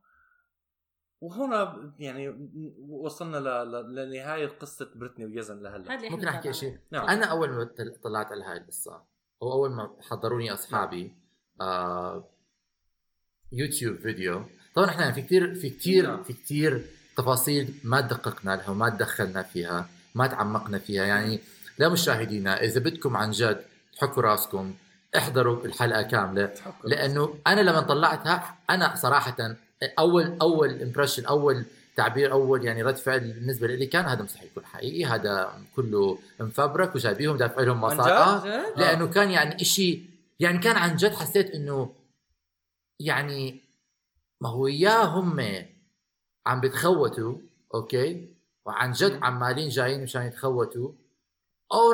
[1.21, 2.49] وهنا يعني
[2.89, 6.09] وصلنا ل- ل- لنهاية قصة بريتني ويزن لهلأ.
[6.09, 7.07] ممكن أحكي شيء؟ نعم.
[7.09, 9.03] أنا أول ما طل- طلعت على هاي القصة
[9.41, 11.15] أو أول ما حضروني أصحابي
[11.61, 12.29] آه
[13.51, 16.23] يوتيوب فيديو طبعا إحنا في كثير في كثير نعم.
[16.23, 16.85] في كثير
[17.17, 21.39] تفاصيل ما دققنا لها وما تدخلنا فيها ما تعمقنا فيها يعني
[21.79, 23.61] لمشاهدينا إذا بدكم عن جد
[23.97, 24.73] تحكوا راسكم
[25.17, 29.55] احضروا الحلقة كاملة لأنه أنا لما طلعتها أنا صراحة
[29.99, 34.65] اول أول impression أول تعبير أول يعني رد فعل بالنسبة لي كان هذا مستحيل يكون
[34.65, 40.01] حقيقي هذا كله مفبرك وجايبيهم دافع لهم مصاري جد؟ آه؟ لأنه كان يعني إشي
[40.39, 41.93] يعني كان عن جد حسيت إنه
[42.99, 43.61] يعني
[44.43, 45.39] ما هو يا هم
[46.45, 47.37] عم بتخوتوا
[47.73, 48.33] okay؟
[48.65, 50.91] وعن جد عمالين جايين مشان يتخوتوا.
[51.73, 51.93] أو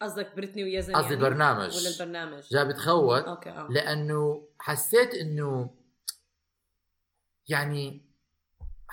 [0.00, 3.24] قصدك بريتني ويزن قصدي يعني؟ البرنامج ولا البرنامج؟ جاي بتخوت.
[3.24, 3.68] أوكي آه.
[3.70, 5.70] لأنه حسيت إنه
[7.48, 8.02] يعني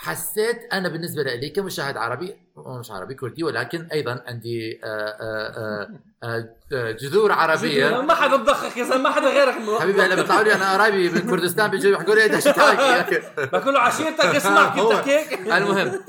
[0.01, 5.87] حسيت أنا بالنسبة لي كمشاهد عربي مش عربي كردي ولكن أيضا عندي آه، آه،
[6.23, 8.01] آه، جذور عربية.
[8.01, 9.53] ما حدا تضخك يا زلمة ما حدا غيرك.
[9.81, 13.79] حبيبي هلا بيطلعوا لي أنا قرايبي من كردستان بيجوا يحكوا لي إيش تحكي بقول له
[13.79, 14.77] عشيرتك اسمعك.
[14.79, 15.99] انت هيك المهم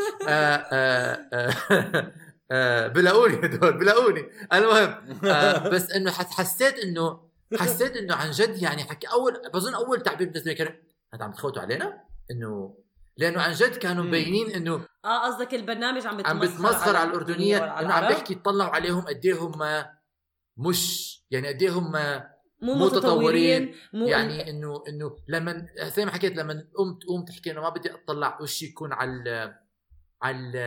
[2.94, 4.24] بلاقوني هدول بلاقوني.
[4.52, 4.94] المهم
[5.70, 7.20] بس إنه حس- حسيت إنه
[7.58, 10.74] حسيت إنه عن جد يعني حكي أول بظن أول تعبير بالنسبة لي كان
[11.14, 12.00] انت عم تخوتوا علينا؟
[12.30, 12.74] إنه
[13.16, 14.04] لأنه عن جد كانوا.
[14.04, 18.70] مبينين إنه آه قصدك البرنامج عم بتمسخر عم بتمسخر على الأردنية إنه عم؟ بيحكي طلعوا
[18.70, 19.84] عليهم قد إيه هم
[20.56, 21.92] مش يعني قد إيه هم
[22.62, 23.00] مو مو متطورين
[23.70, 27.68] تطورين، مو يعني إنه إنه لما زي ما حكيت لما الام تقوم تحكي إنه ما
[27.68, 29.54] بدي أطلع وشي يكون على
[30.22, 30.58] على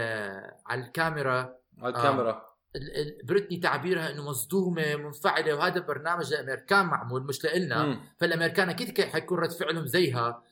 [0.65, 7.23] على الكاميرا على الكاميرا ال- ال- بريتني تعبيرها إنه مصدومة منفعلة وهذا برنامج للامريكان معمول
[7.23, 7.39] مش
[7.85, 7.99] مم.
[8.19, 10.43] فالأمريكان أكيد كي- حيكون رد فعلهم زيها.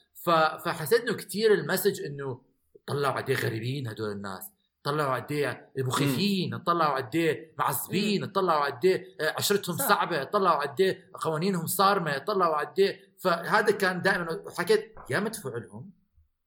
[0.65, 2.41] فحسيت إنه كثير المسج إنه
[2.87, 4.51] طلعوا قد إيه غريبين هدول الناس
[4.83, 9.89] طلعوا قد إيه مخيفين طلعوا قد إيه معصبين طلعوا قد إيه آه، عشرتهم صح.
[9.89, 15.57] صعبة طلعوا قد إيه قوانينهم صارمة طلعوا قد إيه فهذا كان دائما حكيت يا مدفوع
[15.57, 15.91] لهم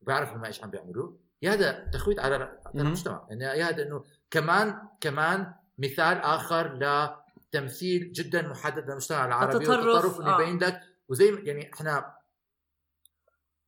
[0.02, 1.12] بيعرفوا ما إيش عم بيعملوا
[1.42, 2.58] يا هذا تخويت على.
[2.74, 9.86] المجتمع يعني يا هذا إنه كمان كمان مثال آخر لتمثيل جدا محدد للمجتمع العربي التطرف،
[9.86, 10.42] والتطرف انه آه.
[10.42, 12.15] يبين لك وزي يعني إحنا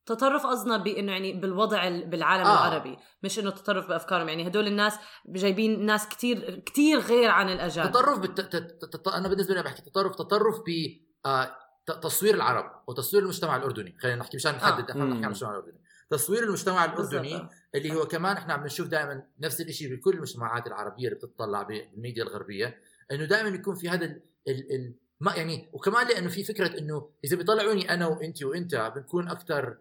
[0.09, 2.49] تطرف قصدنا بانه يعني بالوضع ال- بالعالم آه.
[2.49, 2.69] آه.
[2.69, 4.95] العربي مش إنه تطرف بأفكارهم يعني هدول الناس
[5.27, 9.09] جايبين ناس كتير كتير غير عن الأجانب تطرف بالت...
[9.09, 11.57] أنا بالنسبة لي بحكي تطرف تطرف ب آه،
[12.03, 15.11] تصوير العرب وتصوير المجتمع الأردني خلينا نحكي مشان نحدد إحنا مم.
[15.11, 17.51] نحكي عن المجتمع الأردني تصوير المجتمع الأردني آه.
[17.75, 22.23] اللي هو كمان إحنا عم نشوف دائما نفس الشيء بكل المجتمعات العربية اللي بتطلع بالميديا
[22.23, 22.79] الغربية
[23.13, 24.23] إنه دائما يكون في هذا ال...
[24.49, 24.75] ال...
[24.75, 24.95] ال...
[25.21, 29.77] ما يعني وكمان لأنه في فكرة إنه إذا بيطلعوني أنا وانت وإنت بنكون أكثر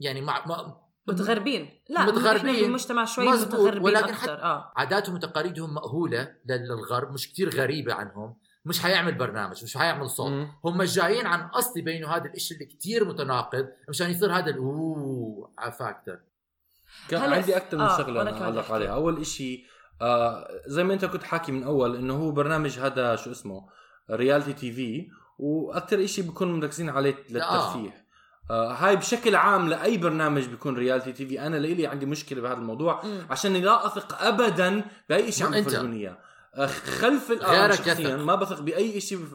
[0.00, 1.70] يعني مع ما متغربين.
[1.88, 2.68] لا إحنا متغربين.
[2.68, 4.26] بمجتمع شوي متغربين ولكن أكثر.
[4.36, 4.72] حتى- آه.
[4.76, 8.36] عاداتهم وتقاليدهم مأهولة للغرب مش كتير غريبة عنهم.
[8.64, 10.30] مش حيعمل برنامج مش حيعمل صوت.
[10.30, 10.52] مم.
[10.64, 16.20] هم جايين عن قصد يبينوا هذا الإشي اللي كتير متناقض مشان يصير هذا أوه factor
[17.08, 18.70] كان عندي أكثر من آه، شغلة أنا أعلق.
[18.72, 18.94] عليها.
[18.94, 19.64] أول إشي
[20.02, 23.68] آه زي ما أنت كنت حاكي من أول إنه هو برنامج هذا شو اسمه؟
[24.10, 25.08] reality TV.
[25.38, 27.88] وأكثر إشي بيكون مركزين عليه للترفيه.
[27.88, 28.01] آه
[28.50, 33.26] هاي بشكل عام لأي برنامج بيكون reality TV أنا لإلي عندي مشكلة بهذا الموضوع مم.
[33.30, 35.54] عشان لا أثق ابدا بأي شيء عم.
[35.54, 36.18] يفرجوني اياه
[36.54, 38.16] آه، خلف غيرك شخصيا.
[38.16, 39.34] ما بثق بأي شيء بف...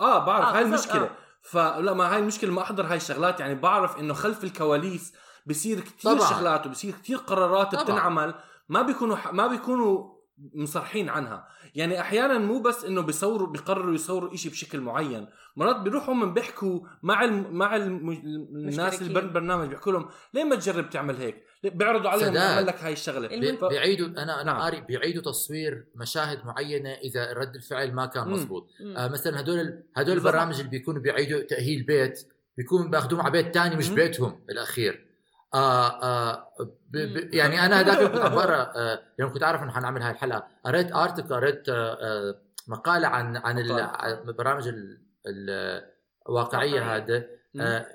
[0.00, 1.10] آه بعرف آه، هاي المشكلة آه.
[1.42, 5.12] فلا ما هاي المشكلة ما أحضر هاي الشغلات يعني بعرف إنه خلف الكواليس
[5.46, 6.18] بصير كثير.
[6.18, 7.84] شغلات وبصير كثير قرارات طبعاً.
[7.84, 8.34] بتنعمل
[8.68, 10.13] ما بيكونوا ما بيكونوا
[10.54, 16.14] مصرحين عنها يعني أحيانا مو بس إنه بيصوروا بيقرروا يصوروا إشي بشكل معين مرات بيروحوا
[16.14, 17.46] هم بيحكوا مع الم...
[17.56, 18.10] مع الم...
[18.10, 19.14] الناس اللي.
[19.14, 22.50] بالبرنامج بيحكوا لهم ليه ما تجرب تعمل هيك بيعرضوا عليهم سداد.
[22.50, 24.60] يعمل لك هاي الشغلة بي- بيعيدوا أنا أنا نعم.
[24.60, 28.28] قاري بيعيدوا تصوير مشاهد معينة إذا رد الفعل ما كان.
[28.28, 28.96] مزبوط مم.
[28.96, 29.58] آه مثلا هدول
[29.96, 30.26] هدول بالضبط.
[30.34, 33.94] البرامج اللي بيكونوا بيعيدوا تأهيل بيت بيكونوا باخذوهم على بيت تاني مش مم.
[33.94, 35.06] بيتهم الاخير
[35.54, 36.48] آه آه
[36.90, 37.34] ب ب.
[37.34, 40.92] يعني أنا هذاك كنت عم بقرا آه يوم كنت أعرف إنه حنعمل هاي الحلقة قريت
[40.92, 42.34] ارتكل قريت آه آه
[42.68, 43.84] مقالة عن عن ال- مقالة.
[43.84, 45.84] عن برامج ال- ال-
[46.28, 46.96] الواقعيه.
[46.96, 47.24] هذا
[47.60, 47.86] آه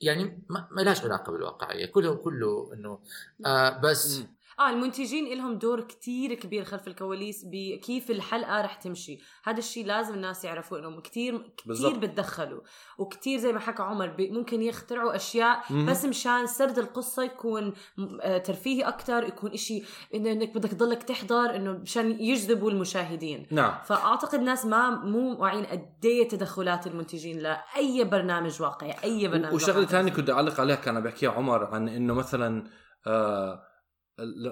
[0.00, 2.98] يعني ما ما لهاش علاقة بالواقعية كله كله إنه
[3.46, 4.26] آه بس مم.
[4.66, 10.14] آه المنتجين لهم دور كتير كبير خلف الكواليس بكيف الحلقة رح تمشي هذا الشيء لازم
[10.14, 11.98] الناس يعرفوا انهم كتير كتير بالضبط.
[11.98, 12.60] بتدخلوا
[12.98, 15.86] وكتير زي ما حكى عمر ممكن يخترعوا أشياء مم.
[15.86, 17.72] بس مشان سرد القصة يكون
[18.20, 19.82] آه، ترفيهي أكثر يكون إشي
[20.14, 25.88] إنك بدك تضلك تحضر إنه مشان يجذبوا المشاهدين نعم فأعتقد الناس ما مو واعيين قد
[26.04, 29.86] إيه تدخلات المنتجين لأي برنامج واقعي أي برنامج وشغلة.
[29.86, 32.64] ثانية كنت أعلق عليها كان بحكيها عمر عن إنه مثلا
[33.06, 33.71] آه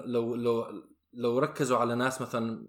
[0.05, 0.65] لو لو
[1.13, 2.65] لو ركزوا على ناس مثلا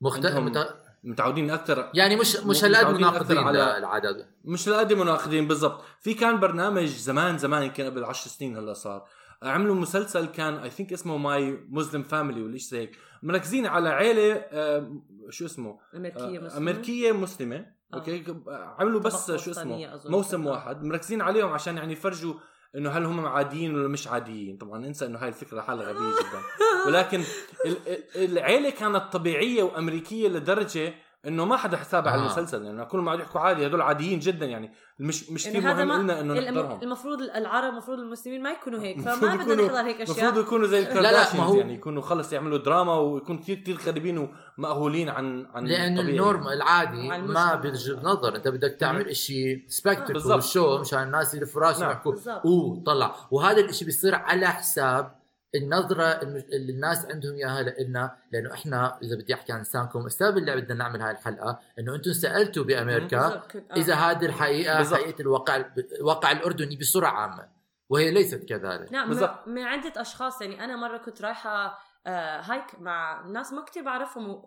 [0.00, 0.56] مختلف.
[1.04, 6.40] متعودين أكثر يعني مش مش هالقد مناقضين على- العدد مش لقد مناقضين بالضبط في كان
[6.40, 9.04] برنامج زمان زمان يمكن قبل عشر سنين هلأ صار
[9.42, 13.88] عملوا مسلسل كان I think اسمه My Muslim Family ولا شيء زي هيك مركزين على
[13.88, 16.56] عيلة آه شو اسمه أمريكية آه مسلمة.
[16.56, 17.96] أمريكية مسلمة آه.
[17.96, 20.00] okay عملوا بس شو اسمه.
[20.06, 20.50] موسم آه.
[20.50, 22.34] واحد مركزين عليهم عشان يعني يفرجوا
[22.76, 26.40] إنه هل هم عاديين ولا مش عاديين؟ طبعا انسى إنه هاي الفكرة حالها غبية جدا.
[26.86, 27.20] ولكن
[27.66, 27.76] ال-
[28.16, 30.94] ال- العيلة كانت طبيعية وأمريكية لدرجة
[31.26, 32.24] إنه ما حدا حسابها على آه.
[32.24, 35.74] المسلسل يعني كل ما عاد يحكوا عادي هدول عاديين جدا يعني مش مش يعني كثير
[35.74, 39.42] مهم ما- لنا إنه نحضرهم المفروض العرب المفروض المسلمين ما يكونوا هيك المفروض فما بدنا
[39.52, 42.58] يكونوا- نحضر هيك المفروض اشياء يكونوا زي لا، ما الكارداشيانز هو- يعني يكونوا خلص يعملوا
[42.58, 44.28] دراما ويكون كثير كثير غريبين
[44.58, 46.16] ومأهولين عن عن لأن الطبيعي.
[46.18, 47.54] ال norm العادي مع ما.
[47.54, 50.42] بيجذب نظر أنت بدك تعمل شيء spectacle.
[50.42, 51.90] شو مشان الناس يلفوا راسهم نعم.
[51.92, 52.14] يحكوا.
[52.44, 55.19] أوه طلع وهذا الشيء بيصير على حساب
[55.54, 60.38] النظرة الم- اللي الناس عندهم إياها لنا لأنه إحنا إذا بدي أحكي عن لسانكم السبب
[60.38, 63.76] اللي بدنا نعمل هاي الحلقة إنه أنتم سألتوا بأمريكا كنت- آه.
[63.76, 65.00] اذا هذه الحقيقة بالضبط.
[65.00, 65.64] حقيقة الواقع
[66.00, 67.48] الواقع الأردني بصورة عامة
[67.88, 69.48] وهي ليست كذلك نعم بالضبط.
[69.48, 74.42] من, عدة أشخاص يعني أنا مرة كنت رايحة آه هايك مع ناس ما كتير بعرفهم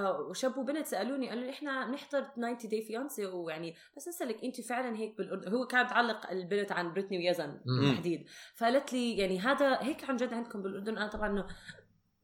[0.00, 4.96] وشاب وبنت سألوني قالوا لي إحنا نحضر 90 Day Fiancé ويعني بس أسألك أنت فعلا
[4.96, 7.60] هيك بالاردن هو كان تعلق البنت عن بريتني ويزن.
[7.66, 8.26] بالتحديد.
[8.56, 11.46] فقالت لي يعني هذا هيك عن جد عندكم بالأردن؟ أنا طبعا إنه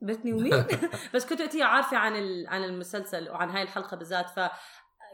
[0.01, 0.65] بريتني ومين؟
[1.15, 4.31] بس كنت وقتها عارفة عن ال- عن المسلسل وعن هاي الحلقة بالذات.
[4.31, 4.41] ف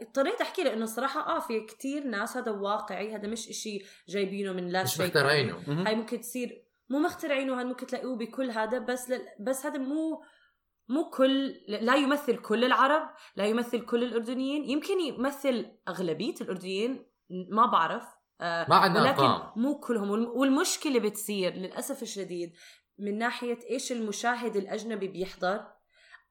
[0.01, 4.53] اضطريت أحكي له إنه الصراحة آه في كتير ناس هذا واقعي هذا مش إشي جايبينه
[4.53, 5.05] من لا مش شيء.
[5.05, 5.57] مخترعينه.
[5.67, 5.87] مهم.
[5.87, 9.21] هاي ممكن تصير مو مخترعينه هذا ممكن تلاقوه بكل هذا بس لل...
[9.39, 10.23] بس هذا مو
[10.89, 14.69] مو كل لا يمثل كل العرب لا يمثل كل الأردنيين.
[14.69, 17.05] يمكن يمثل أغلبية الأردنيين
[17.51, 18.03] ما بعرف.
[18.41, 20.09] آه ما عندنا ولكن مو كلهم.
[20.11, 22.53] والم- والمشكلة بتصير للأسف الشديد
[22.99, 25.67] من ناحية إيش المشاهد الأجنبي بيحضر.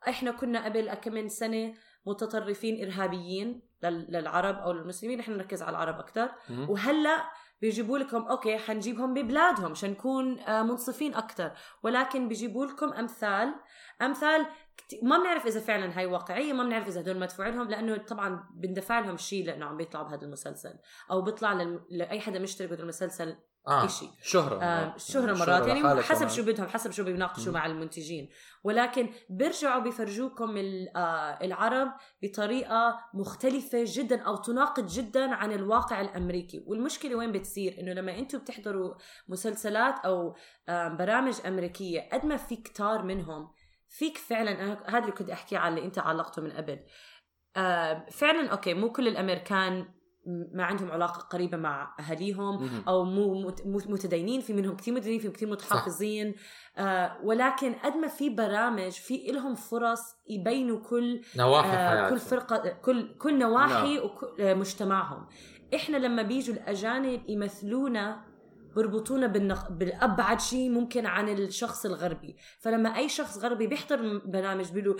[0.08, 1.74] إحنا كنا قبل كم من سنة
[2.06, 5.20] متطرفين إرهابيين لل- للعرب أو للمسلمين.
[5.20, 6.28] إحنا نركز على العرب أكثر.
[6.68, 7.24] وهلأ
[7.60, 13.54] بيجيبوا لكم أوكي حنجيبهم ببلادهم عشان نكون آه، منصفين أكثر ولكن بيجيبوا لكم أمثال
[14.02, 14.46] أمثال
[15.02, 18.98] ما بنعرف إذا فعلا هاي واقعية ما بنعرف إذا هدول مدفوع لهم لأنه طبعا بندفع
[18.98, 20.74] لهم شيء لأنه عم بيطلعوا بهذا المسلسل
[21.10, 21.52] أو بيطلع.
[21.90, 26.28] لأي حدا مشترك بهذا المسلسل آه شيء شهرة آه الشهرة الشهرة مرات يعني حسب.
[26.28, 27.52] شو بدهم حسب شو بيناقشوا.
[27.52, 28.28] مع المنتجين.
[28.64, 30.56] ولكن بيرجعوا بيفرجوكم
[30.96, 31.88] آه، العرب
[32.22, 36.64] بطريقة مختلفة جدا أو تناقض جدا عن الواقع الأمريكي.
[36.66, 38.94] والمشكلة وين بتصير؟ إنه لما أنتم بتحضروا
[39.28, 40.36] مسلسلات أو
[40.68, 43.52] آه، برامج أمريكية قد ما في كتار منهم
[43.88, 46.78] فيك فعلا هذا اللي كنت أحكي على اللي أنت علقته من قبل.
[47.56, 49.97] آه، فعلا أوكي مو كل الأمريكان
[50.54, 52.68] ما عندهم علاقة قريبة مع أهاليهم.
[52.88, 56.34] أو مو مت- مو- متدينين في منهم كثير متدينين في كثير متحافظين.
[56.76, 62.68] آه ولكن قد ما في برامج في لهم فرص يبينوا كل نواحي آه كل فرقة
[62.68, 64.04] كل كل نواحي نعم.
[64.06, 65.26] وكل آه مجتمعهم.
[65.74, 68.24] إحنا لما بيجوا الأجانب يمثلونا
[68.76, 69.70] بربطونا بالنق...
[69.72, 72.36] بالأبعد شيء ممكن عن الشخص الغربي.
[72.60, 74.94] فلما أي شخص غربي بيحضر برنامج بيقولوا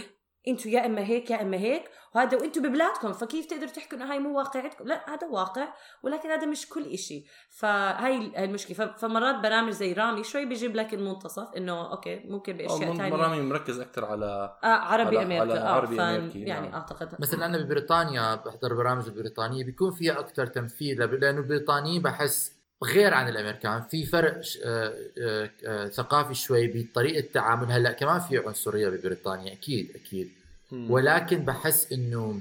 [0.48, 1.82] أنتوا يا اما هيك يا اما هيك
[2.14, 5.68] وهذا وانتوا ببلادكم فكيف تقدروا تحكوا انه هاي مو واقعتكم؟ لا هذا واقع
[6.02, 7.24] ولكن هذا مش كل إشي.
[7.50, 8.87] فهاي هاي المشكلة.
[8.87, 13.38] فمرات برامج زي رامي شوي بيجيب لك المنتصف إنه okay ممكن بأشياء من- ثانية برامج
[13.38, 15.40] مركز أكثر على آه عربي على- أمريكا.
[15.40, 16.74] على آه عربي فان- أمريكي، يعني نعم.
[16.80, 17.14] أعتقد.
[17.20, 22.52] مثلا أنا ببريطانيا بحضر برامج البريطانية بيكون فيها أكثر تمثيل لأنه البريطانيين بحس
[22.84, 23.82] غير عن الأمريكان.
[23.82, 29.90] في فرق آه، آه، آه، ثقافي شوي بطريقة التعامل هلأ كمان في عنصرية ببريطانيا أكيد
[30.04, 30.38] أكيد.
[30.72, 32.40] ولكن بحس إنه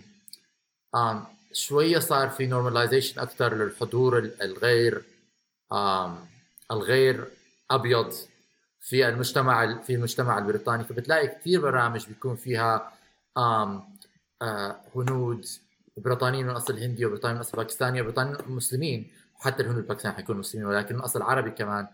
[0.96, 5.04] آم شوية صار في normalization أكثر للحضور ال- الغير
[5.74, 6.20] آم
[6.72, 7.28] الغير
[7.72, 8.14] أبيض
[8.80, 10.84] في المجتمع ال- في المجتمع البريطاني.
[10.84, 12.92] فبتلاقي كثير برامج بيكون فيها
[13.38, 13.84] آم
[14.42, 15.46] آه هنود
[15.98, 19.12] بريطانيين من أصل هندي وبريطانيين من أصل باكستاني وبريطانيين مسلمين.
[19.36, 21.88] وحتى الهنود الباكستاني حيكونوا مسلمين ولكن من أصل عربي كمان.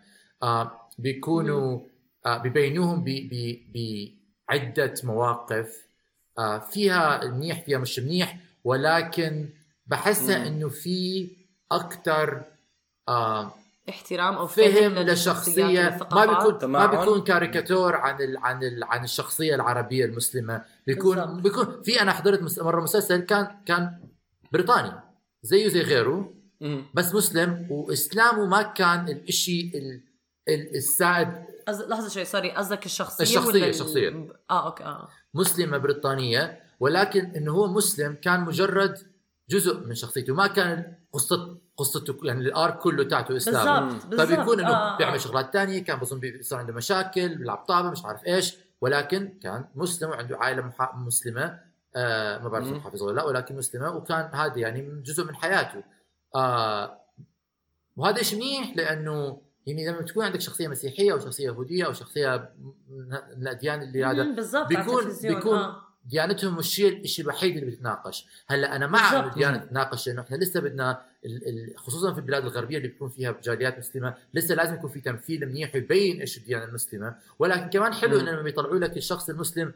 [0.44, 1.80] آه بيكونوا
[2.26, 3.04] آه ببينوهم
[4.50, 5.84] بعدة مواقف
[6.72, 9.50] فيها منيح فيها مش منيح ولكن
[9.88, 10.48] بحسها.
[10.48, 11.30] إنه في
[11.72, 12.42] أكثر
[13.10, 13.54] آه
[13.90, 16.26] احترام أو فهم للشخصية ما.
[16.26, 16.86] بيكون ما.
[16.86, 21.42] بيكون كاريكاتور عن ال عن ال عن الشخصية العربية المسلمة بيكون بالضبط.
[21.44, 24.00] بيكون في أنا حضرت مرة مسلسل كان كان
[24.52, 24.92] بريطاني
[25.42, 26.34] زيه زي غيره.
[26.94, 30.02] بس مسلم وإسلامه ما كان الإشي ال-
[30.50, 31.28] ال- السائد
[31.68, 34.28] قصد- لحظة شوي sorry قصدك الشخصية الشخصية- ولا ال- الشخصية.
[34.52, 38.98] آه okay آه مسلمة بريطانية ولكن إنه هو مسلم كان مجرد
[39.50, 44.28] جزء من شخصيته ما كان قصه قصته يعني ال arc كله تاعته إسلام بالضبط بالضبط
[44.28, 44.98] فبيكون إنه آه، آه.
[44.98, 49.66] بيعمل شغلات تانية كان بظن بيصير عنده مشاكل بيلعب طابة مش عارف إيش ولكن كان
[49.76, 50.96] مسلم وعنده عائلة محا...
[50.96, 51.60] مسلمة
[51.96, 52.78] آه ما بعرف مم.
[52.78, 55.84] محافظه ولا لا ولكن مسلمة وكان هذا يعني جزء من حياته
[56.36, 57.00] آه
[57.96, 62.50] وهذا شيء منيح لأنه يعني لما تكون عندك شخصية مسيحية أو شخصية يهودية أو شخصية
[62.90, 65.84] من الأديان اللي هذا بالضبط بيكون بيكون آه.
[66.06, 69.38] ديانتهم مش الشيء الوحيد اللي بتناقش هلأ أنا مع انه بالضبط.
[69.38, 71.02] ديانة تتناقش لأنه إحنا لسه بدنا
[71.76, 75.76] خصوصا في البلاد الغربية اللي بيكون فيها جاليات مسلمة لسه لازم يكون في تمثيل منيح
[75.76, 78.20] ويبين إيش الديانة المسلمة ولكن كمان حلو.
[78.20, 79.74] انه لما بيطلعوا لك الشخص المسلم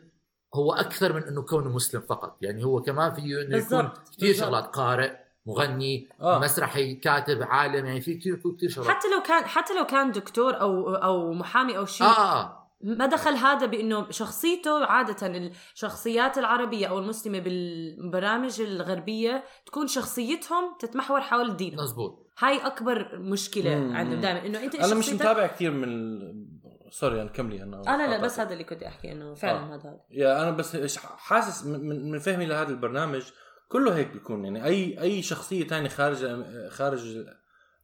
[0.54, 4.34] هو أكثر من إنه كونه مسلم فقط يعني هو كمان فيه إنه يكون كثير.
[4.34, 6.40] شغلات قارئ مغني آه.
[6.40, 8.90] مسرحي كاتب عالم يعني في كثير كثير شغلات.
[8.92, 12.58] حتى لو كان حتى لو كان دكتور أو أو محامي أو شيء آه آه.
[12.82, 15.28] ما دخل هذا بإنه شخصيته عادة
[15.74, 21.84] الشخصيات العربية أو المسلمة بالبرامج الغربية تكون شخصيتهم تتمحور حول دينهم.
[21.84, 22.28] مزبوط.
[22.40, 23.72] هاي أكبر مشكلة.
[23.94, 24.46] عندهم دائما.
[24.46, 26.48] إنه أنت أنا مش متابع كثير من ال...
[26.92, 29.76] سوري أنا كملي أنا آه لا لا بس هذا اللي كنت أحكي إنه فعلا آه.
[29.76, 30.00] هذا.
[30.12, 33.24] يا أنا بس إيش حاسس من- من من فهمي لهذا البرنامج
[33.68, 36.26] كله هيك بيكون يعني أي أي شخصية تانية خارج
[36.70, 37.26] خارج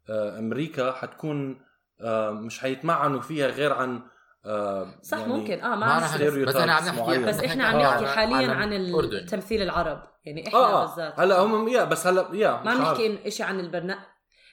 [0.10, 1.62] آه، أمريكا حتكون
[2.02, 4.02] آه، مش حيتمعنوا فيها غير عن
[4.46, 7.18] آه، صح يعني ممكن آه ما حدث- بس أنا عم نحكي.
[7.24, 8.74] بس إحنا عم آه، نحكي حاليا عن.
[8.74, 12.80] التمثيل العرب يعني إحنا آه بالذات هلأ هم يا بس هلأ يا ما عارف.
[13.02, 14.02] بنحكي شيء عن البرنامج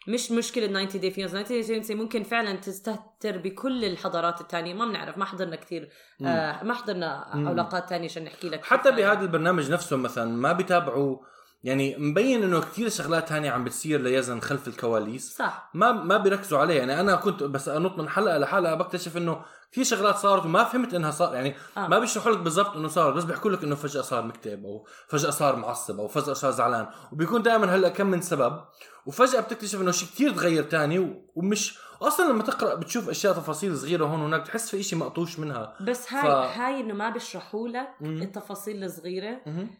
[0.08, 4.84] مش مشكلة 90 Day Fiancé 90 Day Fiancé ممكن فعلا تستهتر بكل الحضارات الثانية ما
[4.86, 5.88] بنعرف ما حضرنا كثير
[6.22, 7.24] آه ما حضرنا.
[7.34, 11.16] علاقات ثانية عشان نحكي لك حتى بهذا البرنامج نفسه مثلا ما بيتابعوا
[11.64, 15.36] يعني مبين إنه كثير شغلات تانية عم بتصير ليزن خلف الكواليس.
[15.36, 15.70] صح.
[15.74, 19.84] ما ما بيركزوا عليه يعني أنا كنت بس أنط من حلقة لحلقة بكتشف إنه في
[19.84, 21.86] شغلات صارت وما فهمت إنها صار يعني آه.
[21.88, 25.30] ما بيشرحوا لك بالضبط إنه صار بس بيحكوا لك إنه فجأة صار مكتئب أو فجأة
[25.30, 26.86] صار معصب أو فجأة صار زعلان.
[27.12, 28.60] وبيكون دائما هلأ كم من سبب.
[29.06, 34.04] وفجأة بتكتشف إنه شيء كثير تغير تاني ومش أصلا لما تقرأ بتشوف أشياء تفاصيل صغيرة
[34.06, 35.76] هون وهناك بتحس في شيء مقطوش منها.
[35.80, 37.88] بس هاي ف- هاي إنه ما بيشرحوا لك.
[38.02, 39.40] التفاصيل الصغيرة.
[39.46, 39.70] مهم.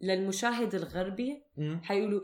[0.00, 1.42] للمشاهد الغربي.
[1.82, 2.20] حيقولوا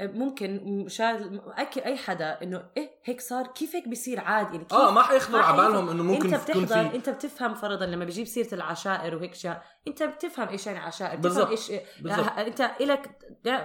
[0.00, 1.40] ممكن مشاهد
[1.84, 5.38] أي حدا إنه إيه هيك صار كيف هيك بيصير عادي يعني كيف آه ما حيخطر
[5.38, 5.56] على.
[5.56, 9.34] بالهم إنه ممكن أنت تكون بتحضر في أنت بتفهم فرضا لما بيجيب سيرة العشائر وهيك
[9.34, 9.56] شيء
[9.88, 11.16] أنت بتفهم إيش يعني عشائر.
[11.16, 12.38] بتفهم إيش بالضبط.
[12.38, 13.18] أنت إلك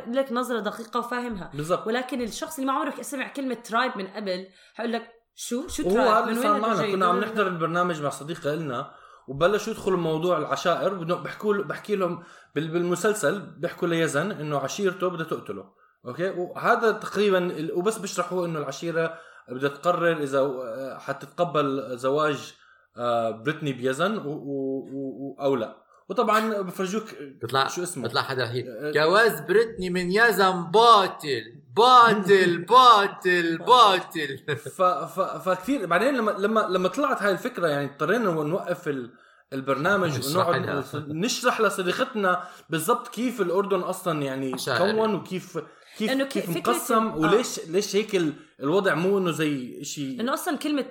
[0.08, 4.47] لك نظرة دقيقة وفاهمها بالضبط ولكن الشخص اللي ما عمره سمع كلمة ترايب من قبل
[4.74, 7.47] حيقول لك شو شو ترايب هذا من اللي وين صار هذا معنا؟ كنا عم نحضر
[7.47, 8.91] البرنامج مع صديق لنا
[9.32, 10.94] وبلشوا يدخلوا موضوع العشائر.
[10.94, 12.24] بحكوا بحكي لهم
[12.56, 15.65] بال- بالمسلسل بيحكوا ليزن إنه عشيرته بدها تقتله.
[16.06, 19.13] okay؟ وهذا تقريبا وبس بيشرحوا إنه العشيرة
[19.50, 22.54] بدها تقرر إذا آه، حتتقبل زواج
[22.98, 25.76] آه، بريتني بيزن و- و- و- أو لا.
[26.10, 27.04] وطبعا بفرجوك
[27.41, 28.04] بيطلع شو اسمه.
[28.04, 31.41] بيطلع حدا هي أه، جواز بريتني من يزن باطل.
[31.76, 34.38] باطل باطل باطل.
[34.58, 35.86] ف ف فكثير.
[35.86, 39.12] بعدين لما لما لما طلعت هاي الفكرة يعني اضطرينا نوقف ال
[39.54, 40.86] البرنامج نشرح ونقعد.
[41.26, 44.94] نشرح لصديقتنا بالضبط كيف الأردن أصلا يعني عشائري.
[44.94, 45.58] كون وكيف
[45.98, 47.18] كيف إنه كيف مقسم آه.
[47.18, 50.86] وليش ليش هيك ال- الوضع مو إنه زي شيء إنه أصلا كلمة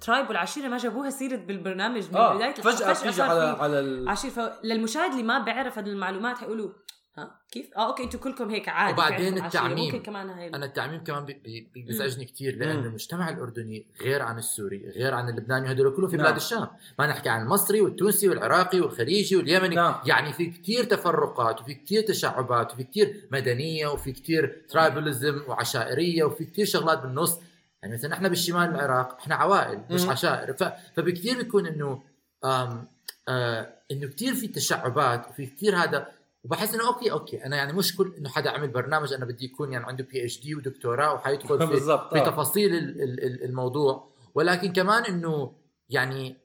[0.00, 2.54] tribe والعشيرة ما جابوها سيره بالبرنامج من آه بدايه.
[2.54, 4.08] فجاه بتيجي صار على على ال...
[4.08, 6.70] عشير فللمشاهد اللي ما بيعرف هذه المعلومات حيقولوا
[7.18, 9.44] ها كيف؟ آه okay أنتم كلكم هيك عادي وبعدين.
[9.44, 9.84] التعميم.
[9.84, 12.86] ممكن كمان هاي أنا التعميم كمان بي- بي- بي- بيزعجني كثير لأنه مم.
[12.86, 16.24] المجتمع الأردني غير عن السوري غير عن اللبناني هدول كلهم في نعم.
[16.26, 19.94] بلاد الشام ما نحكي عن المصري والتونسي والعراقي والخليجي واليمني نعم.
[20.06, 26.44] يعني في كثير تفرقات وفي كثير تشعبات وفي كثير مدنية وفي كثير tribalism وعشائرية وفي
[26.44, 27.38] كثير شغلات بالنص
[27.82, 30.10] يعني مثلا إحنا بالشمال العراق إحنا عوائل مش مم.
[30.10, 30.64] عشائر ف...
[30.96, 32.02] فبكثير بيكون إنه
[32.44, 32.88] آم...
[33.28, 33.72] آه...
[33.90, 36.08] إنه كثير في تشعبات وفي كثير هذا
[36.44, 39.72] وبحس إنه okay okay أنا يعني مش كل إنه حدا عمل برنامج أنا بدي يكون
[39.72, 42.26] يعني عنده PhD ودكتوراه وحيدخل في في آه.
[42.30, 44.12] تفاصيل ال- ال- ال- الموضوع.
[44.34, 45.56] ولكن كمان إنه
[45.88, 46.36] يعني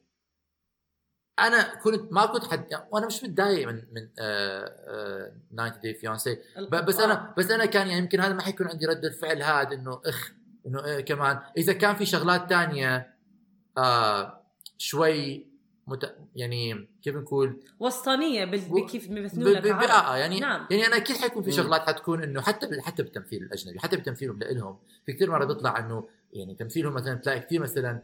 [1.38, 6.38] أنا كنت ما كنت حد وأنا مش متضايق من من آه آه 90 Day Fiancé.
[6.72, 10.00] بس أنا بس أنا كان يعني يمكن هذا ما حيكون عندي رد الفعل هذا إنه
[10.06, 10.32] إخ
[10.66, 13.14] إنه إيه كمان إذا كان في شغلات تانية
[13.78, 14.42] آه
[14.78, 15.47] شوي
[15.88, 19.66] مت يعني كيف نقول وسطانية بال- و- بكيف ب- بيمثلون لك ب-.
[19.66, 20.66] آه يعني نعم.
[20.70, 21.52] يعني أنا أكيد حيكون في.
[21.52, 26.08] شغلات حتكون إنه حتى حتى بالتمثيل الأجنبي حتى بتمثيلهم لهم في كثير مرة بيطلع إنه
[26.32, 28.02] يعني تمثيلهم مثلا تلاقي كثير مثلا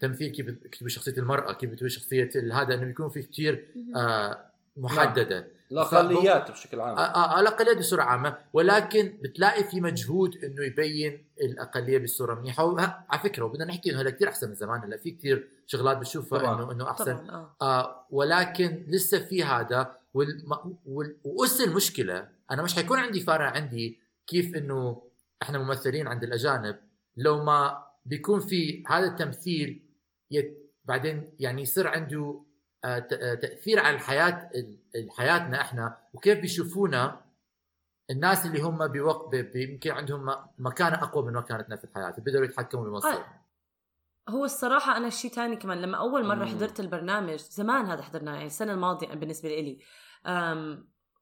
[0.00, 3.66] تمثيل كيف بيكتبوا شخصيه المرأة كيف بيكتبوا شخصية هذا إنه بيكون في كثير
[3.96, 4.44] آه
[4.76, 6.98] محددة الاقليات بشكل عام.
[6.98, 8.36] آه، آه، على الاقليات بصوره عامة.
[8.52, 13.06] ولكن بتلاقي في مجهود إنه يبين الأقلية بصوره منيحة.
[13.10, 14.80] على فكرة وبدنا نحكي إنه هلا كثير أحسن من زمان.
[14.80, 16.54] هلا في كثير شغلات بشوفها.
[16.54, 17.16] انه إنه أحسن.
[17.16, 17.56] طبعا آه.
[17.62, 19.96] آه ولكن لسه في هذا.
[20.14, 20.78] والم...
[20.86, 21.16] وال...
[21.24, 25.02] وأس المشكلة أنا مش حيكون عندي فارق عندي كيف إنه
[25.42, 26.76] إحنا ممثلين عند الأجانب.
[27.16, 29.82] لو ما بيكون في هذا التمثيل
[30.30, 30.72] يت...
[30.84, 32.44] بعدين يعني يصير عنده آه.
[32.44, 32.49] آه
[32.82, 37.20] تأثير على الحياة ال- حياتنا إحنا وكيف بيشوفونا
[38.10, 39.34] الناس اللي هم بوقت.
[39.54, 43.40] يمكن عندهم مكانة أقوى من مكانتنا في الحياة بيقدروا يتحكموا بمصيرهم آه.
[44.28, 46.50] هو الصراحة أنا شيء تاني كمان لما أول مرة مم.
[46.50, 49.78] حضرت البرنامج زمان هذا حضرناه يعني السنة الماضية بالنسبة لي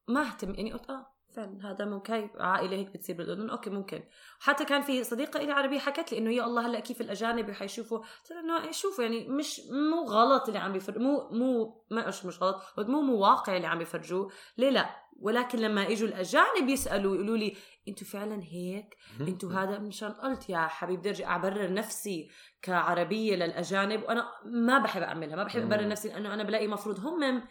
[0.09, 1.07] ما اهتم يعني قلت آه
[1.38, 3.51] فعلا هذا ممكن هاي عائلة هيك بتصير بالأردن.
[3.51, 4.03] أوكي ممكن.
[4.40, 7.98] حتى كان في صديقة إلي عربية حكت لي إنه يا الله هلأ كيف الأجانب حيشوفوا
[7.98, 12.24] قلت لها إنه شوفوا يعني مش مو غلط اللي عم بيفرجوا مو مو ما مش
[12.24, 14.33] مش غلط مو مو واقع اللي عم بيفرجوه.
[14.59, 17.57] ليه لا؟ ولكن لما إجوا الأجانب يسألوا يقولوا لي
[17.88, 22.31] أنتوا فعلا هيك؟ أنتوا هذا مشان قلت يا حبيبي بدي أرجع أبرر نفسي
[22.62, 25.88] كعربية للأجانب وأنا ما بحب أعملها ما بحب أبرر.
[25.88, 27.42] نفسي لأنه أنا بلاقي مفروض هم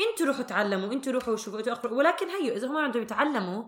[0.00, 3.64] أنتوا روحوا تعلموا أنتوا روحوا شوفوا أنتوا اقرأوا ولكن هيو إذا هم عندهم يتعلموا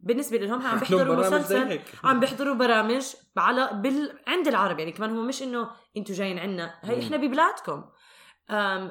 [0.00, 1.80] بالنسبة لهم عم بيحضروا مسلسل.
[2.04, 3.06] عم بيحضروا برامج
[3.36, 4.18] على بال...
[4.26, 7.02] عند العرب يعني كمان هو مش إنه أنتوا جايين عنا هي.
[7.02, 7.84] إحنا ببلادكم
[8.50, 8.90] أم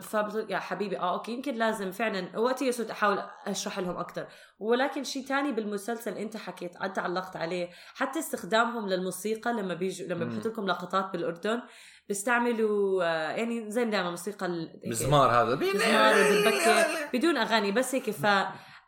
[0.50, 4.28] يا حبيبي آه أوكي يمكن لازم فعلا وقتي صرت أحاول أشرح لهم أكثر
[4.60, 10.26] ولكن شيء تاني بالمسلسل أنت حكيت أنت علقت عليه حتى استخدامهم للموسيقى لما بيجوا لما
[10.26, 10.32] مم.
[10.32, 11.62] بيحط لكم لقطات بالأردن
[12.10, 15.56] بيستعملوا آه، يعني زي دائما موسيقى ال- هيك- مزمار هذا.
[15.56, 18.10] مزمار ودبكه بدون أغاني بس هيك.
[18.10, 18.26] ف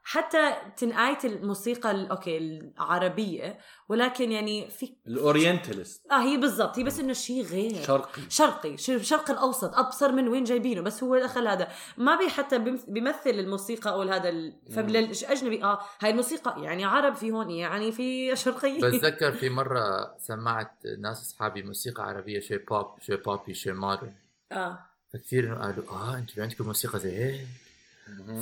[0.03, 3.59] حتى تنقاية الموسيقى ال- okay العربية
[3.89, 6.79] ولكن يعني في ال orientalist آه هي بالضبط.
[6.79, 7.83] هي بس إنه شيء غير.
[7.83, 8.21] شرقي.
[8.29, 8.77] شرقي.
[8.77, 9.75] شو- الشرق الأوسط.
[9.75, 11.67] أبصر من وين جايبينه بس هو دخل هذا.
[11.97, 14.53] ما بي حتى بيمث- بيمثل الموسيقى أو هذا ال...
[14.75, 18.77] فالاجنبي آه هاي الموسيقى يعني عرب في هون يعني في شرقية.
[18.81, 24.13] بتذكر في مرة سمعت ناس أصحابي موسيقى عربية شوي بوب شوي poppy شوي modern
[24.51, 24.79] آه.
[25.13, 27.47] فكثير قالوا آه أنتوا عندكم موسيقى زي هيك؟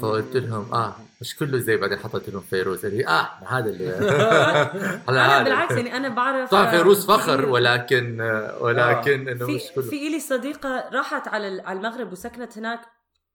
[0.01, 2.85] فقلت لهم آه مش كله زي بعدين حطيت لهم فيروز.
[2.85, 3.89] اللي آه هذا اللي
[5.09, 9.61] أنا بالعكس يعني أنا بعرف طبعا آه، فيروز فخر ولكن آه، ولكن إنه في مش
[9.75, 9.83] كله.
[9.83, 12.79] في إلي صديقة راحت على المغرب وسكنت هناك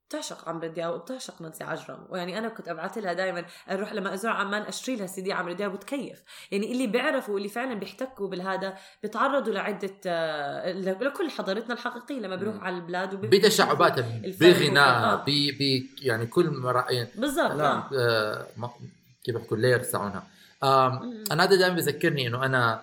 [0.08, 4.32] بتعشق عمرو دياب وبتعشق نانسي عجرم ويعني أنا كنت أبعث لها دائما أروح لما أزور
[4.32, 8.76] عمان أشتري لها سي دي عمرو دياب وتكيف يعني اللي بيعرفوا واللي فعلا بيحتكوا بالهذا
[9.02, 12.64] بيتعرضوا لعدة آه، لكل حضارتنا الحقيقية لما بيروحوا مم.
[12.66, 15.24] على البلاد وبي- بتشعباتها بغناها آه.
[15.26, 17.50] ب ب يعني كل مرة يعني بالضبط.
[17.50, 17.88] آه.
[17.98, 18.70] آه، ما-
[19.24, 20.26] كيف بحكوا layers تاعونها.
[21.32, 22.82] أنا هذا دائما بذكرني إنه أنا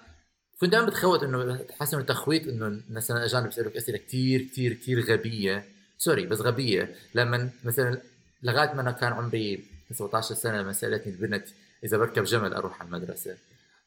[0.62, 5.00] كنت دائما بتخوت إنه حاسس إنه تخويت إنه مثلا الاجانب بيسألوك أسئلة كثير كثير كثير
[5.14, 5.66] غبية
[6.02, 6.96] sorry بس غبية.
[7.16, 7.98] لما مثلا
[8.44, 11.48] لغاية ما أنا كان عمري 17 سنة لما سألتني البنت
[11.84, 13.36] إذا بركب جمل أروح على المدرسة.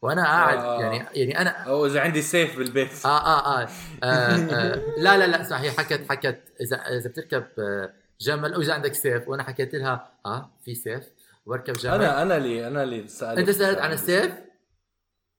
[0.03, 0.81] وأنا قاعد آه.
[0.83, 2.91] يعني يعني أنا أو إذا عندي سيف بالبيت.
[3.05, 3.69] آه, آه, آه,
[4.03, 4.75] آه, آه.
[4.99, 7.45] لا لا لا اسمع هي حكت حكت إذا إذا بتركب
[8.21, 9.29] جمل أو إذا عندك سيف.
[9.29, 11.05] وأنا حكيت لها آه في سيف
[11.47, 11.95] واركب جمل.
[11.95, 13.39] أنا أنا اللي أنا اللي سألت.
[13.39, 14.33] أنت سألت عن السيف؟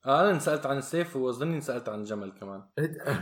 [0.05, 2.63] آه أنا انسألت عن السيف وأظني انسألت عن الجمل كمان.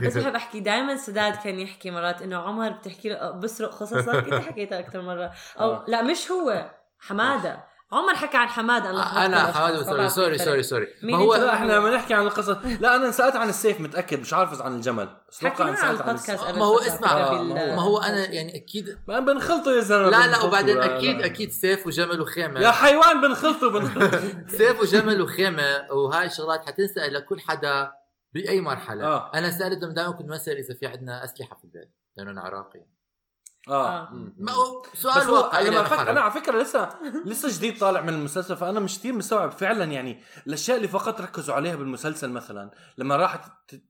[0.03, 4.33] بس بحب أحكي دائما سداد كان يحكي مرات إنه عمر بتحكي له بسرق قصصك أنت
[4.33, 5.31] حكيتها أكثر مرة.
[5.59, 5.85] أو آه.
[5.87, 7.72] لا مش هو حمادة.
[7.93, 9.51] عمر حكى عن حمادة أنا أنا.
[9.51, 10.37] حماد سوري سوري.
[10.37, 13.49] سوري سوري مين ما هو؟ لا إحنا لما نحكي عن القصص لا أنا انسالت عن
[13.49, 15.51] السيف متأكد مش عارف عن الجمل بس عن
[15.91, 16.57] البودكاست السيف.
[16.57, 20.43] ما هو اسمع ما هو أنا يعني أكيد ما بنخلطوا يا زلمة لا لا.
[20.43, 21.25] وبعدين أكيد لا.
[21.25, 24.19] أكيد سيف وجمل وخيمة يا حيوان بنخلطوا بنخلطوا
[24.57, 27.91] سيف وجمل وخيمة وهاي الشغلات حتنسال لكل حدا
[28.33, 29.31] بأي مرحلة آه.
[29.35, 32.85] أنا سألتهم دائما كنت بسال إذا في عندنا أسلحة في البيت لأنه أنا عراقي
[33.69, 33.97] آه.
[34.01, 34.09] آه.
[34.37, 35.71] ما هو سؤال هو واقعي.
[35.71, 35.93] فك...
[35.93, 36.07] حرب.
[36.07, 36.89] أنا على فكرة لسه
[37.25, 41.55] لسه جديد طالع من المسلسل فأنا مش كثير مستوعب فعلا يعني الأشياء اللي فقط ركزوا
[41.55, 42.71] عليها بالمسلسل مثلا.
[42.97, 43.41] لما راحت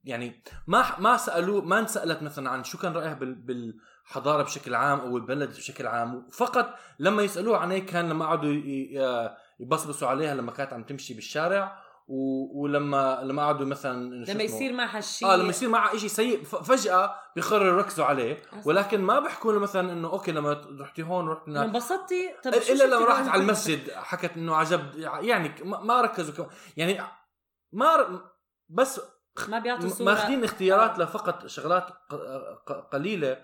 [0.03, 3.35] يعني ما ما سألوه ما انسألت مثلا عن شو كان رأيها بال...
[3.35, 6.29] بالحضارة بشكل عام أو البلد بشكل عام.
[6.31, 8.57] فقط لما يسألوه عن هيك كان لما قعدوا ي...
[8.95, 12.61] ي- يبصبصوا عليها لما كانت عم تمشي بالشارع و...
[12.63, 17.15] ولما لما قعدوا مثلا لما؟ يصير معها شيء آه لما يصير معها شيء سيء فجأة
[17.35, 18.41] بيقرروا يركزوا عليه.
[18.65, 22.73] ولكن ما بيحكوا له مثلا إنه أوكي لما رحتي هون رحت هناك انبسطتي طب شو
[22.73, 26.45] إلا لما راحت؟ على المسجد حكت إنه عجب يعني ما ما ركزوا كم
[26.77, 27.01] يعني
[27.73, 28.21] ما ر-
[28.69, 29.01] بس
[29.49, 30.05] ما بيعطوا صورة.
[30.05, 33.37] ماخذين اختيارات لفقط شغلات ق- ق- قليلة.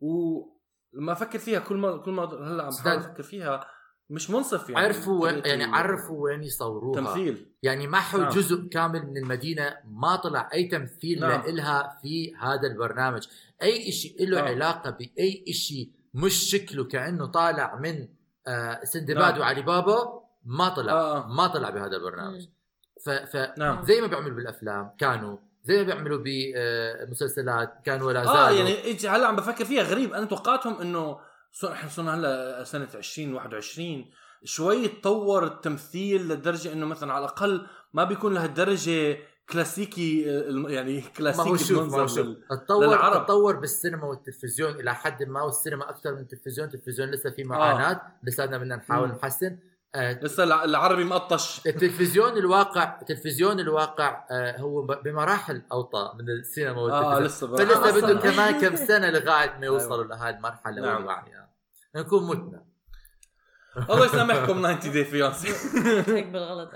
[0.00, 2.96] ولما أفكر فيها كل ما كل ما هلأ عم بحاول.
[2.98, 3.66] أفكر فيها.
[4.10, 8.28] مش منصف يعني عرفوا وين يعني عرفوا وين يصوروها تمثيل يعني محوا نعم.
[8.28, 11.42] جزء كامل من المدينة ما طلع أي تمثيل نعم.
[11.46, 13.28] لها في هذا البرنامج
[13.62, 14.48] أي شيء له نعم.
[14.48, 18.08] علاقة بأي شيء مش شكله كأنه طالع من
[18.46, 19.40] آه سندباد نعم.
[19.40, 21.26] وعلي بابا ما طلع آه.
[21.26, 22.46] ما طلع بهذا البرنامج.
[23.04, 28.48] ف, ف نعم زي ما بيعملوا بالأفلام كانوا زي ما بيعملوا بمسلسلات كانوا ولا زالوا
[28.48, 31.18] آه يعني هلا عم بفكر فيها غريب أنا توقعتهم إنه
[31.64, 34.04] إحنا صرنا هلا سنة 2021
[34.44, 39.18] شوي تطور التمثيل لدرجة إنه مثلا على الأقل ما بيكون لهالدرجة
[39.50, 43.24] كلاسيكي آه، يعني ما كلاسيكي هو شوف ما هو شوف تطور للعرب.
[43.26, 48.58] تطور بالسينما والتلفزيون إلى حد ما والسينما أكثر من التلفزيون التلفزيون لسه في معاناة لساتنا
[48.58, 49.08] بدنا نحاول.
[49.08, 56.28] نحسن آه لسه الع- العربي مقطش التلفزيون الواقع التلفزيون الواقع آه هو بمراحل أوطى من
[56.30, 57.66] السينما آه والتلفزيون لسه بقى.
[57.66, 58.06] فلسه.
[58.06, 60.96] بدهم كمان كم سنة لغاية ما يوصلوا لهذه المرحلة نعم.
[60.96, 61.50] والوعي يعني.
[61.96, 62.64] نكون متنا
[63.90, 65.48] الله يسامحكم 90 Day Fiancé
[66.14, 66.74] هيك بالغلط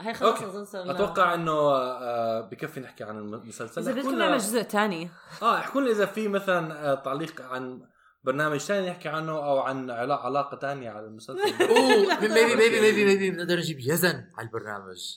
[0.00, 0.42] هي خلص.
[0.74, 5.10] اظن أتوقع إنه آه، بكفي نحكي عن المسلسل إذا بدكم نعمل جزء ثاني
[5.42, 7.80] آه احكوا لنا إذا في مثلا آه، تعليق عن
[8.24, 11.62] برنامج ثاني نحكي عنه أو عن علا- علاقة ثانية على المسلسل.
[11.70, 15.16] أوه maybe maybe maybe maybe بنقدر نجيب يزن على البرنامج.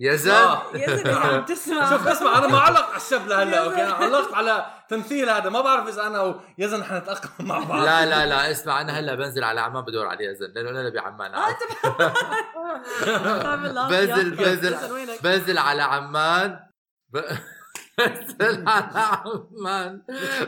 [0.00, 0.62] يزن؟ آه.
[0.74, 1.90] يا زلمه إذا عم تسمع.
[1.90, 5.48] شوف اسمع أنا ما علق على الشاب لهلا okay؟ أنا علقت على تمثيل هذا.
[5.50, 7.84] ما بعرف إذا أنا ويزن حنتأقلم مع بعض.
[7.84, 10.52] لا لا لا اسمع أنا هلا بنزل على عمان بدور على يزن.
[10.54, 11.32] لأنه أنا بعمان.
[13.90, 14.76] بنزل بنزل؟
[15.22, 16.60] بنزل على عمان.
[18.06, 20.02] بنزل على عمان.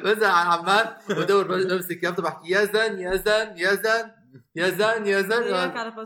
[0.04, 0.86] بنزل على عمان.
[1.08, 4.10] بدور بمسك يافطه بحكي يا زن يا زن يا زن
[4.56, 5.40] يا زن يا زن.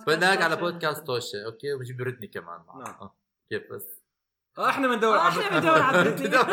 [0.06, 1.44] بدناك على بودكاست توشة.
[1.46, 2.94] أوكي وبجيب رتني كمان معه نعم.
[3.00, 3.16] آه،
[3.50, 3.82] كيف بس؟
[4.58, 6.50] إحنا بندور على إحنا بندور على بريتني بدور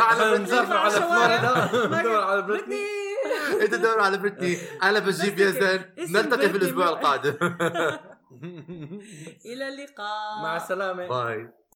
[0.77, 1.87] على فلوريدا.
[1.87, 2.85] بندور على بريتني
[3.61, 6.89] انت دور على بريتني أنا بجيب يا اسم نلتقي في الأسبوع.
[6.89, 7.33] القادم.
[9.45, 10.41] إلى اللقاء.
[10.43, 11.07] مع السلامة.
[11.07, 11.49] باي.